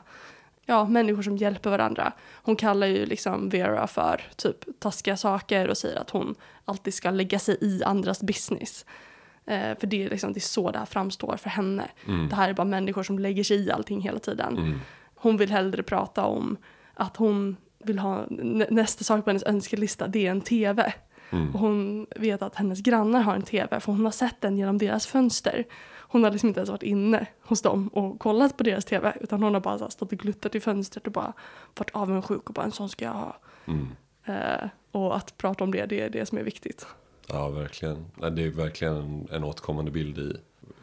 [0.65, 2.11] ja, människor som hjälper varandra.
[2.43, 7.11] Hon kallar ju liksom Vera för typ taskiga saker och säger att hon alltid ska
[7.11, 8.85] lägga sig i andras business.
[9.45, 11.83] Eh, för det är, liksom, det är så det här framstår för henne.
[12.29, 14.81] Det här är bara människor som lägger sig i allting hela tiden.
[15.15, 16.57] Hon vill hellre prata om
[16.93, 20.93] att hon vill ha nä- nästa sak på hennes önskelista, det är en tv.
[21.53, 24.77] Och hon vet att hennes grannar har en tv för hon har sett den genom
[24.77, 25.63] deras fönster.
[26.13, 29.43] Hon har liksom inte ens varit inne hos dem och kollat på deras tv utan
[29.43, 31.33] hon har bara stått och gluttat i fönstret och bara
[31.75, 33.37] varit avundsjuk och bara en sån ska jag ha.
[34.25, 36.85] Eh, och att prata om det, det är det som är viktigt.
[37.27, 38.05] Ja, verkligen.
[38.15, 40.37] Det är verkligen en, en återkommande bild i,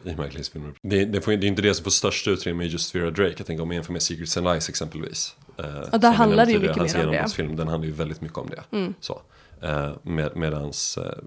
[0.09, 0.73] i Lees filmer.
[0.81, 3.35] Det, det, får, det är inte det som får störst utrymme med just Vera Drake.
[3.37, 5.35] Jag tänker om man jämför med Secrets and Lies exempelvis.
[5.57, 6.95] Eh, som vi handlar det ju mycket mer om det.
[6.95, 7.11] Mm.
[7.11, 8.93] genombrottsfilm, den handlar ju väldigt mycket om det.
[8.99, 9.21] Så.
[9.61, 11.17] Eh, med, medans eh,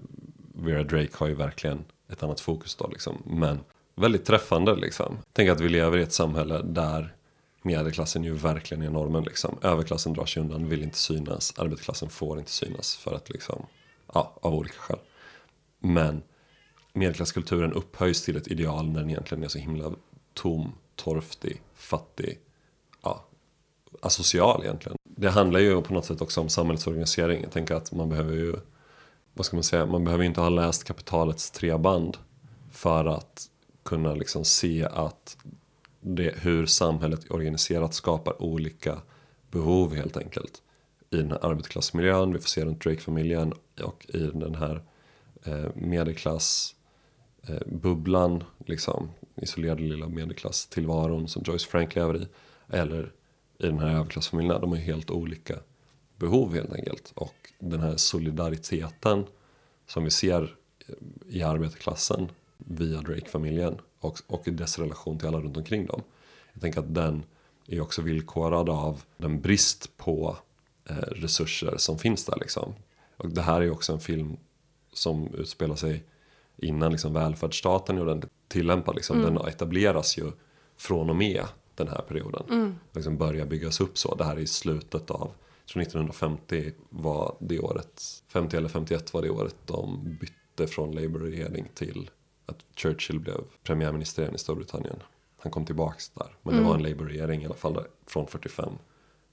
[0.53, 3.23] Vera Drake har ju verkligen ett annat fokus då liksom.
[3.25, 3.59] Men
[3.95, 5.17] väldigt träffande liksom.
[5.33, 7.15] Tänk att vi lever i ett samhälle där
[7.61, 9.57] medelklassen ju verkligen är normen liksom.
[9.61, 11.53] Överklassen drar sig undan, vill inte synas.
[11.57, 13.65] Arbetarklassen får inte synas för att liksom,
[14.13, 14.99] ja, av olika skäl.
[15.79, 16.21] Men
[16.93, 19.91] medelklasskulturen upphöjs till ett ideal när den egentligen är så himla
[20.33, 22.39] tom, torftig, fattig,
[23.03, 23.25] ja,
[24.01, 24.97] asocial egentligen.
[25.03, 27.41] Det handlar ju på något sätt också om samhällsorganisering.
[27.43, 28.55] Jag tänker att man behöver ju,
[29.33, 32.17] vad ska man säga, man behöver inte ha läst kapitalets tre band
[32.71, 33.49] för att
[33.85, 35.37] kunna liksom se att
[36.01, 39.01] det, hur samhället är organiserat skapar olika
[39.51, 40.61] behov helt enkelt.
[41.09, 44.83] I den här arbetarklassmiljön, vi får se runt Drake-familjen och i den här
[45.43, 52.27] eh, medelklassbubblan, eh, liksom isolerade lilla medelklass-tillvaron som Joyce Frank lever i.
[52.69, 53.11] Eller
[53.59, 55.55] i den här överklassfamiljen, de har helt olika
[56.17, 57.11] behov helt enkelt.
[57.15, 59.25] Och den här solidariteten
[59.87, 60.55] som vi ser
[61.27, 62.29] i arbetarklassen
[62.67, 66.01] via Drake-familjen och, och dess relation till alla runt omkring dem.
[66.53, 67.23] Jag tänker att den
[67.67, 70.37] är också villkorad av den brist på
[70.89, 72.73] eh, resurser som finns där liksom.
[73.17, 74.37] Och det här är också en film
[74.93, 76.03] som utspelar sig
[76.57, 78.95] innan liksom välfärdsstaten är ordentligt tillämpad.
[78.95, 79.21] Liksom.
[79.21, 80.31] Den etableras ju
[80.77, 82.43] från och med den här perioden.
[82.93, 84.15] Liksom börjar byggas upp så.
[84.15, 85.31] Det här är i slutet av,
[85.65, 90.91] jag tror 1950 var det året, 50 eller 51 var det året de bytte från
[90.91, 92.09] Labour-regering till
[92.45, 95.03] att Churchill blev premiärminister igen i Storbritannien.
[95.37, 96.27] Han kom tillbaks där.
[96.41, 98.69] Men det var en Labour-regering i alla fall där, från 45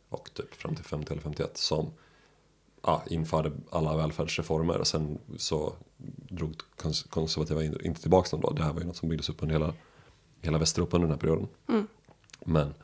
[0.09, 1.91] och typ fram till 50 eller 51 som
[2.83, 5.73] ja, införde alla välfärdsreformer och sen så
[6.29, 8.51] drog kons- konservativa in- inte tillbaka dem då.
[8.51, 9.75] Det här var ju något som byggdes upp under hela,
[10.41, 11.49] hela Västeuropa under den här perioden.
[12.45, 12.75] Men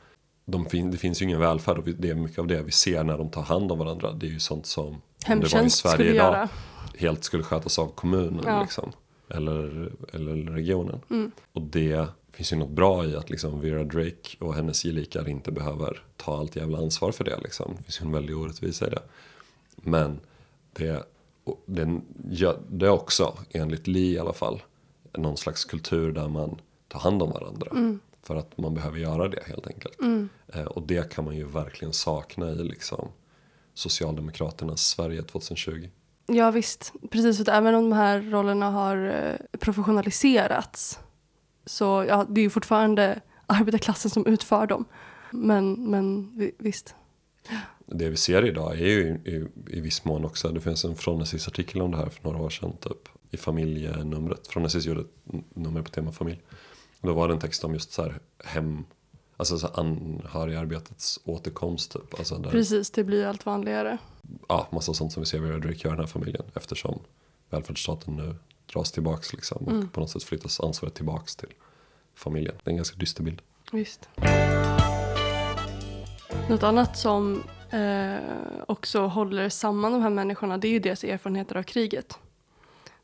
[0.45, 3.03] de fin- det finns ju ingen välfärd och det är mycket av det vi ser
[3.03, 4.11] när de tar hand om varandra.
[4.11, 6.49] Det är ju sånt som om det var i Hemtjänst Sverige idag göra.
[6.97, 8.61] helt skulle skötas av kommunen Ja.
[8.61, 8.91] liksom.
[9.29, 10.99] Eller, eller regionen.
[11.09, 11.31] Mm.
[11.53, 15.51] Och det finns ju något bra i att liksom Vera Drake och hennes gelikar inte
[15.51, 17.39] behöver ta allt jävla ansvar för det.
[17.43, 17.73] Liksom.
[17.77, 19.01] Det finns ju en väldig orättvisa i det.
[19.75, 20.19] Men
[20.73, 21.03] det,
[22.29, 24.61] gör- det är också, enligt Lee i alla fall,
[25.13, 27.67] någon slags kultur där man tar hand om varandra.
[28.23, 29.97] För att man behöver göra det helt enkelt.
[30.47, 33.07] Eh, och det kan man ju verkligen sakna i liksom,
[33.73, 35.87] Socialdemokraternas Sverige 2020.
[36.31, 37.37] Ja visst, precis.
[37.37, 40.99] För att även om de här rollerna har eh, professionaliserats
[41.65, 44.85] så ja, det är ju fortfarande arbetarklassen som utför dem.
[45.31, 46.95] Men, men visst.
[47.85, 50.95] Det vi ser idag är ju i, i, i viss mån också, det finns en
[50.95, 53.09] Fronesis artikel om det här för några år sedan typ.
[53.31, 56.41] I familjenumret, Fronesis gjorde ett nummer på tema familj.
[57.01, 58.83] Då var det en text om just så här hem,
[59.39, 62.19] alltså så anhörigarbetets återkomst typ.
[62.19, 63.97] Alltså där, Precis, det blir allt vanligare.
[64.47, 66.43] ja, massa sånt som vi ser Vera Drake göra i den här familjen.
[66.55, 66.99] Eftersom
[67.49, 68.35] välfärdsstaten nu
[68.73, 69.57] dras tillbaks liksom.
[69.67, 71.49] Och på något sätt flyttas ansvaret tillbaks till
[72.15, 72.55] familjen.
[72.63, 73.41] Det är en ganska dyster bild.
[73.71, 74.09] Visst.
[76.49, 78.15] Något annat som eh,
[78.67, 82.17] också håller samman de här människorna det är ju deras erfarenheter av kriget.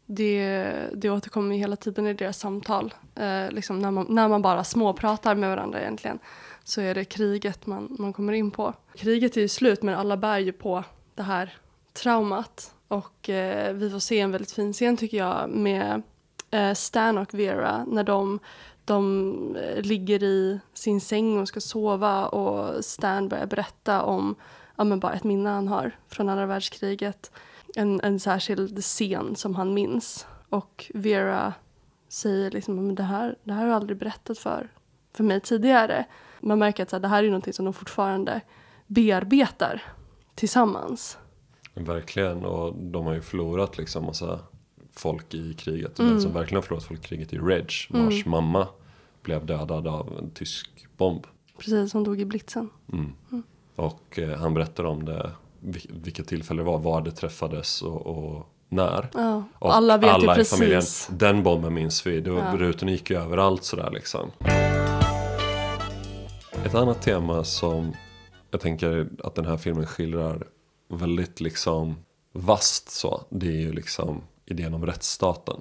[0.06, 0.64] Det,
[0.94, 2.94] det återkommer ju hela tiden i deras samtal.
[3.16, 6.20] Eh, liksom när, man, när man bara småpratar med varandra egentligen
[6.64, 8.74] så är det kriget man, man kommer in på.
[8.96, 10.84] Kriget är ju slut men alla bär ju på
[11.16, 11.58] det här
[11.94, 12.74] traumat.
[12.88, 16.02] Och eh, vi får se en väldigt fin scen tycker jag med
[16.52, 18.40] eh, Stan och Vera när de,
[18.86, 24.36] de eh, ligger i sin säng och ska sova och Stan börjar berätta om
[24.76, 27.32] ja, men bara ett minne han har från andra världskriget.
[27.76, 30.28] En, en särskild scen som han minns.
[30.50, 31.54] Och Vera
[32.10, 34.70] säger liksom men det här, det här har jag aldrig berättat för,
[35.14, 36.06] för mig tidigare.
[36.40, 38.42] Man märker att så här, det här är någonting som de fortfarande
[38.88, 39.84] bearbetar
[40.36, 41.18] tillsammans.
[41.74, 44.40] Verkligen, och de har ju förlorat liksom massa
[44.92, 46.00] folk i kriget.
[46.00, 48.68] Och Den som verkligen har förlorat folk i kriget är Reg, vars mamma
[49.22, 51.28] blev dödad av en tysk bomb.
[51.58, 52.70] Precis som dog i blitzen.
[53.76, 55.32] Och eh, han berättar om det,
[55.90, 59.10] vilket tillfälle det var, var det träffades och, och när.
[59.14, 60.50] Ja, och alla vet ju i precis.
[60.60, 62.54] familjen, den bomben minns vi, det var, Ja.
[62.58, 64.32] rutorna gick ju överallt sådär liksom.
[66.66, 67.94] Ett annat tema som
[68.52, 70.48] jag tänker att den här filmen skildrar
[70.88, 71.96] väldigt liksom
[72.32, 73.22] vast så.
[73.30, 75.60] Det är ju liksom idén om rättsstaten.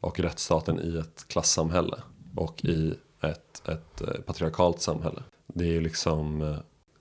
[0.00, 1.96] Och rättsstaten i ett klassamhälle.
[2.36, 5.22] Och i ett, ett eh, patriarkalt samhälle.
[5.46, 6.56] Det är ju liksom eh,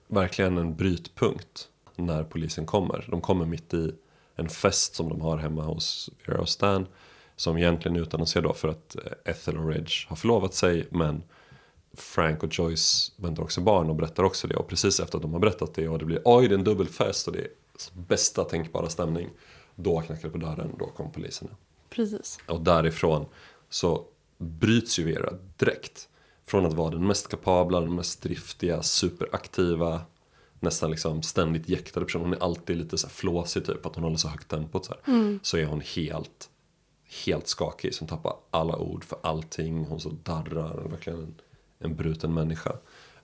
[0.07, 1.67] verkligen en brytpunkt
[1.97, 3.05] när polisen kommer.
[3.11, 3.93] De kommer mitt i
[4.35, 6.87] en fest som de har hemma hos Vera och Stan.
[7.35, 10.87] Som egentligen utannonserar då för att eh, Ethel och Reg har förlovat sig.
[10.89, 11.23] Men
[11.93, 14.55] Frank och Joyce väntar också barn och berättar också det.
[14.55, 16.63] Och precis efter att de har berättat det och det blir oj det är en
[16.63, 17.49] dubbelfest och det är
[17.93, 19.29] bästa tänkbara stämning.
[19.75, 21.47] Då knackar det på dörren och då kommer polisen.
[21.89, 22.39] Precis.
[22.47, 23.25] Och därifrån
[23.69, 24.05] så
[24.37, 26.09] bryts ju Vera direkt.
[26.45, 30.01] Från att vara den mest kapabla, den mest driftiga, superaktiva,
[30.59, 32.25] nästan liksom ständigt jäktade personen.
[32.25, 34.93] Hon är alltid lite så här flåsig typ, att hon håller så högt tempot så
[34.93, 35.01] här.
[35.43, 36.49] Så är hon helt,
[37.25, 39.85] helt skakig, som tappar alla ord för allting.
[39.85, 41.35] Hon så darrar, hon verkligen en,
[41.79, 42.71] en bruten människa.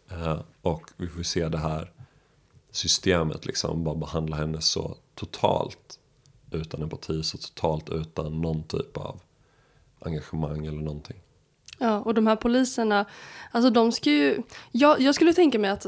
[0.10, 1.92] Eh, och vi får se det här
[2.72, 6.00] systemet liksom bara behandla henne så totalt
[6.52, 9.20] utan empati, så totalt utan någon typ av
[10.00, 11.18] engagemang eller någonting.
[11.78, 13.06] Ja, och de här poliserna,
[13.52, 14.44] alltså de ska ju...
[14.72, 15.86] Jag, jag skulle tänka mig att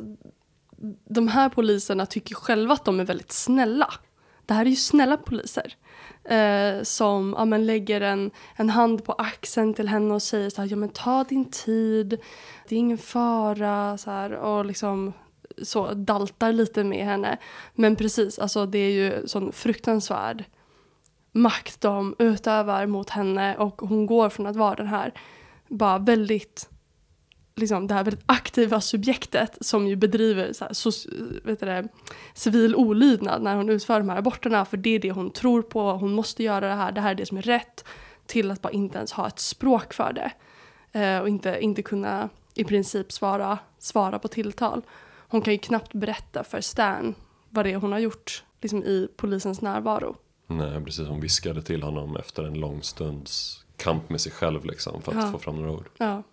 [1.05, 3.93] de här poliserna tycker själva att de är väldigt snälla.
[4.45, 5.75] Det här är ju snälla poliser.
[6.23, 10.61] Eh, som ja, men lägger en, en hand på axeln till henne och säger så
[10.61, 12.19] här, ja men ta din tid,
[12.67, 15.13] det är ingen fara, så här, och liksom
[15.61, 17.37] så daltar lite med henne.
[17.75, 20.43] Men precis, alltså det är ju sån fruktansvärd
[21.31, 25.13] makt de utövar mot henne och hon går från att vara den här
[25.67, 26.69] bara väldigt
[27.55, 30.91] liksom det här väldigt aktiva subjektet som ju bedriver så här, så,
[31.43, 31.87] vet det,
[32.33, 35.91] civil olydnad när hon utför de här aborterna för det är det hon tror på,
[35.91, 37.85] hon måste göra det här, det här är det som är rätt
[38.25, 40.31] till att bara inte ens ha ett språk för det
[40.99, 44.81] eh, och inte, inte kunna i princip svara, svara på tilltal.
[45.17, 47.15] Hon kan ju knappt berätta för Stan
[47.49, 50.15] vad det är hon har gjort liksom i polisens närvaro.
[50.47, 51.07] Nej, precis.
[51.07, 55.23] Hon viskade till honom efter en lång stunds kamp med sig själv liksom, för att
[55.25, 55.31] Ja.
[55.31, 55.89] få fram några ord.
[55.97, 56.23] Ja,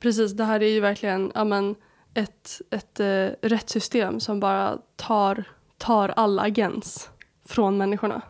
[0.00, 0.32] precis.
[0.32, 1.74] Det här är ju verkligen ja, men,
[2.14, 5.44] ett, ett eh, rättssystem som bara tar,
[5.78, 7.10] tar all agens
[7.44, 8.22] från människorna.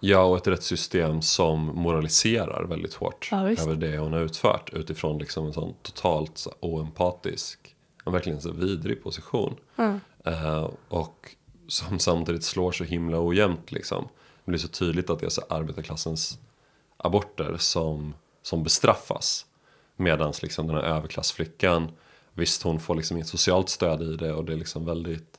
[0.00, 5.18] Ja, och ett rättssystem som moraliserar väldigt hårt Ja, över det hon har utfört utifrån
[5.18, 9.56] liksom en sån totalt så, oempatisk, en verkligen så vidrig position.
[9.76, 9.98] Ja.
[10.24, 11.36] Eh, och
[11.68, 14.08] som samtidigt slår så himla ojämnt liksom.
[14.44, 16.38] Det blir så tydligt att det är så arbetarklassens
[16.96, 19.46] aborter som, som bestraffas.
[20.00, 21.90] Medan liksom den här överklassflickan,
[22.32, 25.38] visst hon får liksom inget socialt stöd i det och det är liksom väldigt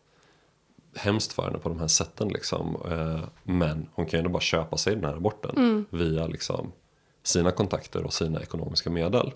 [0.96, 2.76] hemskt för henne på de här sätten liksom.
[2.92, 6.72] Eh, Men hon kan ju ändå bara köpa sig den här aborten via liksom
[7.24, 9.34] sina kontakter och sina ekonomiska medel.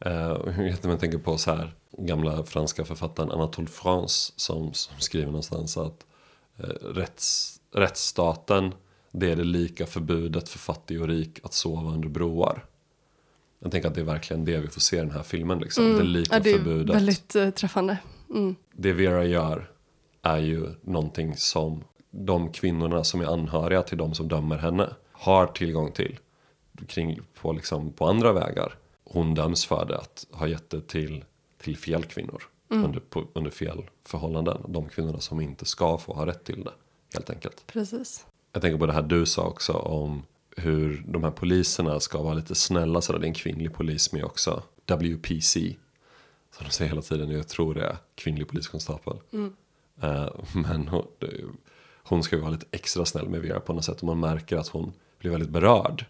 [0.00, 0.36] Eh,
[0.82, 6.06] Jag tänker på så här gamla franska författaren Anatole France som, som skriver någonstans att
[6.56, 6.64] eh,
[6.94, 8.74] rätts, rättsstaten
[9.12, 12.64] det är det lika förbudet för fattig och rik att sova under broar.
[13.58, 15.58] Jag tänker att det är verkligen det vi får se i den här filmen.
[15.58, 15.84] Liksom.
[15.84, 16.44] Det lika Mm.
[16.46, 17.98] ja, det är förbudet väldigt eh, träffande.
[18.30, 18.56] Mm.
[18.72, 19.70] det Vera gör
[20.22, 25.46] är ju någonting som de kvinnorna som är anhöriga till de som dömer henne har
[25.46, 26.18] tillgång till
[26.88, 28.74] kring, på, liksom, på andra vägar.
[29.04, 31.24] Hon döms för det att ha gett det till,
[31.62, 34.64] till fel kvinnor under, på, under fel förhållanden.
[34.68, 36.72] De kvinnorna som inte ska få ha rätt till det
[37.14, 37.66] helt enkelt.
[37.66, 38.26] Precis.
[38.52, 40.22] Jag tänker på det här du sa också om
[40.58, 43.00] hur de här poliserna ska vara lite snälla.
[43.00, 44.62] Så det är en kvinnlig polis med också.
[44.86, 45.76] WPC.
[46.56, 47.30] Som de säger hela tiden.
[47.30, 49.16] Jag tror det är kvinnlig poliskonstapel.
[50.02, 50.90] Eh, men
[52.02, 54.00] hon, ska ju vara lite extra snäll med Vera på något sätt.
[54.00, 56.04] Och man märker att hon blir väldigt berörd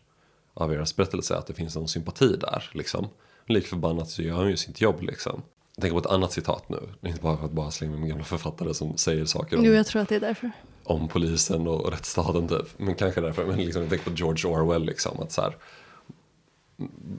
[0.55, 1.37] av Veras berättelse.
[1.37, 3.09] Att det finns någon sympati där liksom.
[3.47, 5.43] Lik förbannat så gör hon ju sitt jobb liksom.
[5.75, 6.79] Jag tänker på ett annat citat nu.
[7.03, 9.87] Inte bara för att bara slänga med gamla författare som säger saker om Jo, jag
[9.87, 10.51] tror att det är därför
[10.89, 12.66] om polisen och rättsstaten typ.
[12.76, 15.20] Men kanske därför, men liksom, jag tänker på George Orwell liksom.
[15.20, 15.57] Att så här,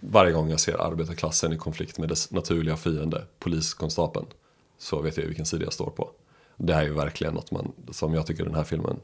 [0.02, 4.26] varje gång jag ser arbetarklassen i konflikt med dess naturliga fiende, poliskonstapeln,
[4.78, 6.10] så vet jag vilken sida jag står på.
[6.58, 9.00] Det är ju verkligen något man, som jag tycker den här filmen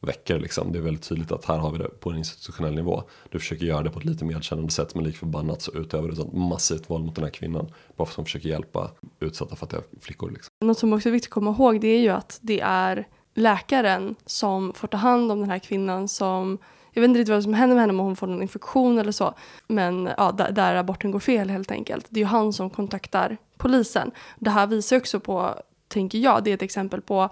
[0.00, 0.72] väcker liksom.
[0.72, 3.02] Det är väldigt tydligt att här har vi det på en institutionell nivå.
[3.30, 6.16] Du försöker göra det på ett lite medkännande sätt men lik förbannat så utövar du
[6.16, 7.72] sånt massivt våld mot den här kvinnan.
[7.96, 8.90] Bara för att hon försöker hjälpa
[9.20, 10.50] utsatta fattiga flickor liksom.
[10.64, 14.14] Något som också är viktigt att komma ihåg det är ju att det är läkaren
[14.26, 16.58] som får ta hand om den här kvinnan som
[16.94, 19.12] jag vet inte riktigt vad som händer med henne om hon får någon infektion eller
[19.12, 19.34] så.
[19.66, 22.06] Men ja, där, där aborten går fel helt enkelt.
[22.08, 24.10] Det är ju han som kontaktar polisen.
[24.38, 25.54] Det här visar också på,
[25.88, 27.30] tänker jag, det är ett exempel på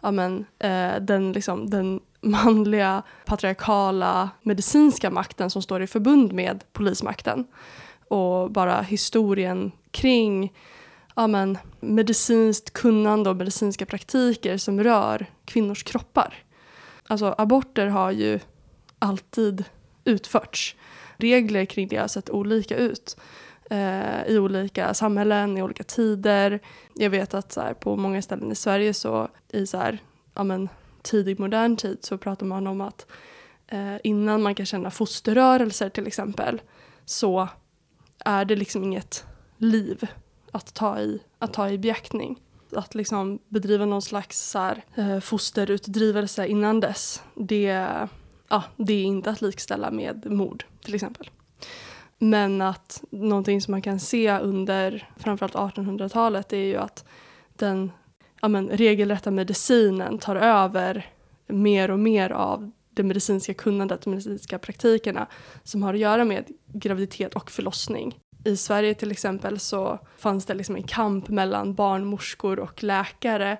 [0.00, 6.64] ja, men, eh, den, liksom, den manliga patriarkala medicinska makten som står i förbund med
[6.72, 7.46] polismakten.
[8.08, 10.52] Och bara historien kring
[11.20, 16.34] ja, men, medicinskt kunnande och medicinska praktiker som rör kvinnors kroppar.
[17.06, 18.40] Alltså aborter har ju
[18.98, 19.64] alltid
[20.04, 20.76] utförts.
[21.16, 23.16] Regler kring det har sett olika ut
[23.70, 26.60] eh, i olika samhällen, i olika tider.
[26.94, 29.98] Jag vet att så här, på många ställen i Sverige så i så här,
[30.34, 30.68] ja, men,
[31.02, 33.06] tidig modern tid så pratar man om att
[33.66, 36.60] eh, innan man kan känna fosterrörelser till exempel
[37.04, 37.48] så
[38.24, 39.24] är det liksom inget
[39.56, 40.08] liv
[40.52, 42.40] att ta i, att ta i beaktning.
[42.72, 47.86] Att liksom bedriva någon slags så här, eh, fosterutdrivelse innan dess, det,
[48.48, 51.30] ja, det är inte att likställa med mord till exempel.
[52.18, 57.04] Men att någonting som man kan se under framförallt 1800-talet är ju att
[57.56, 57.92] den
[58.40, 61.10] ja, men, regelrätta medicinen tar över
[61.46, 65.26] mer och mer av det medicinska kunnandet, de medicinska praktikerna
[65.64, 68.18] som har att göra med graviditet och förlossning.
[68.44, 73.56] I Sverige till exempel så fanns det liksom en kamp mellan barnmorskor och läkare,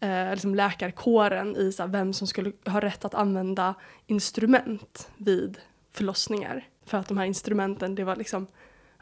[0.00, 3.74] eh, liksom läkarkåren i så här, vem som skulle ha rätt att använda
[4.06, 5.58] instrument vid
[5.92, 6.68] förlossningar.
[6.86, 8.46] För att de här instrumenten, det var liksom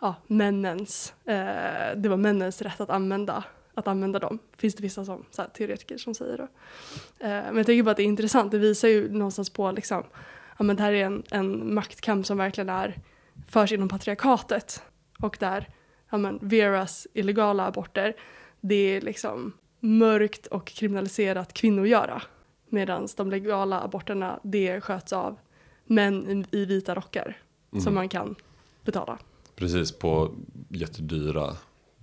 [0.00, 4.38] ja, männens, eh, det var männens rätt att använda, att använda dem.
[4.56, 6.48] Finns det vissa som, så här, teoretiker som säger då.
[7.24, 10.02] Eh, men jag tycker bara att det är intressant, det visar ju någonstans på liksom,
[10.58, 12.98] ja men det här är en, en maktkamp som verkligen är,
[13.48, 14.82] förs inom patriarkatet.
[15.18, 15.68] Och där,
[16.10, 18.16] ja men Veras illegala aborter,
[18.60, 22.22] det är liksom mörkt och kriminaliserat kvinnogöra.
[22.68, 25.38] Medan de legala aborterna, det sköts av
[25.84, 27.38] män i, vita rockar
[27.82, 28.34] som man kan
[28.84, 29.18] betala.
[29.56, 30.34] Precis på
[30.68, 31.56] jättedyra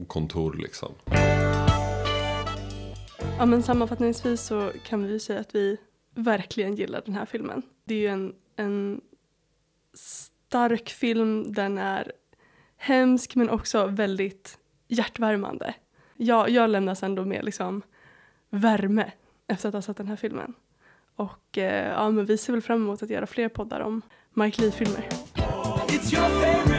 [0.07, 0.93] kontor liksom.
[3.37, 5.77] Ja men sammanfattningsvis så kan vi ju säga att vi
[6.15, 7.61] verkligen gillar den här filmen.
[7.83, 9.01] Det är ju en, en
[9.93, 12.11] stark film, den är
[12.83, 14.57] hemsk men också väldigt
[14.87, 15.73] hjärtvärmande.
[16.17, 17.81] Jag, jag lämnas ändå med liksom
[18.49, 19.11] värme
[19.47, 20.53] efter att ha sett den här filmen.
[21.15, 24.01] Och eh, ja, men vi ser väl fram emot att göra fler poddar om
[24.33, 25.09] Mike Lee-filmer.
[25.87, 26.72] It's your favorite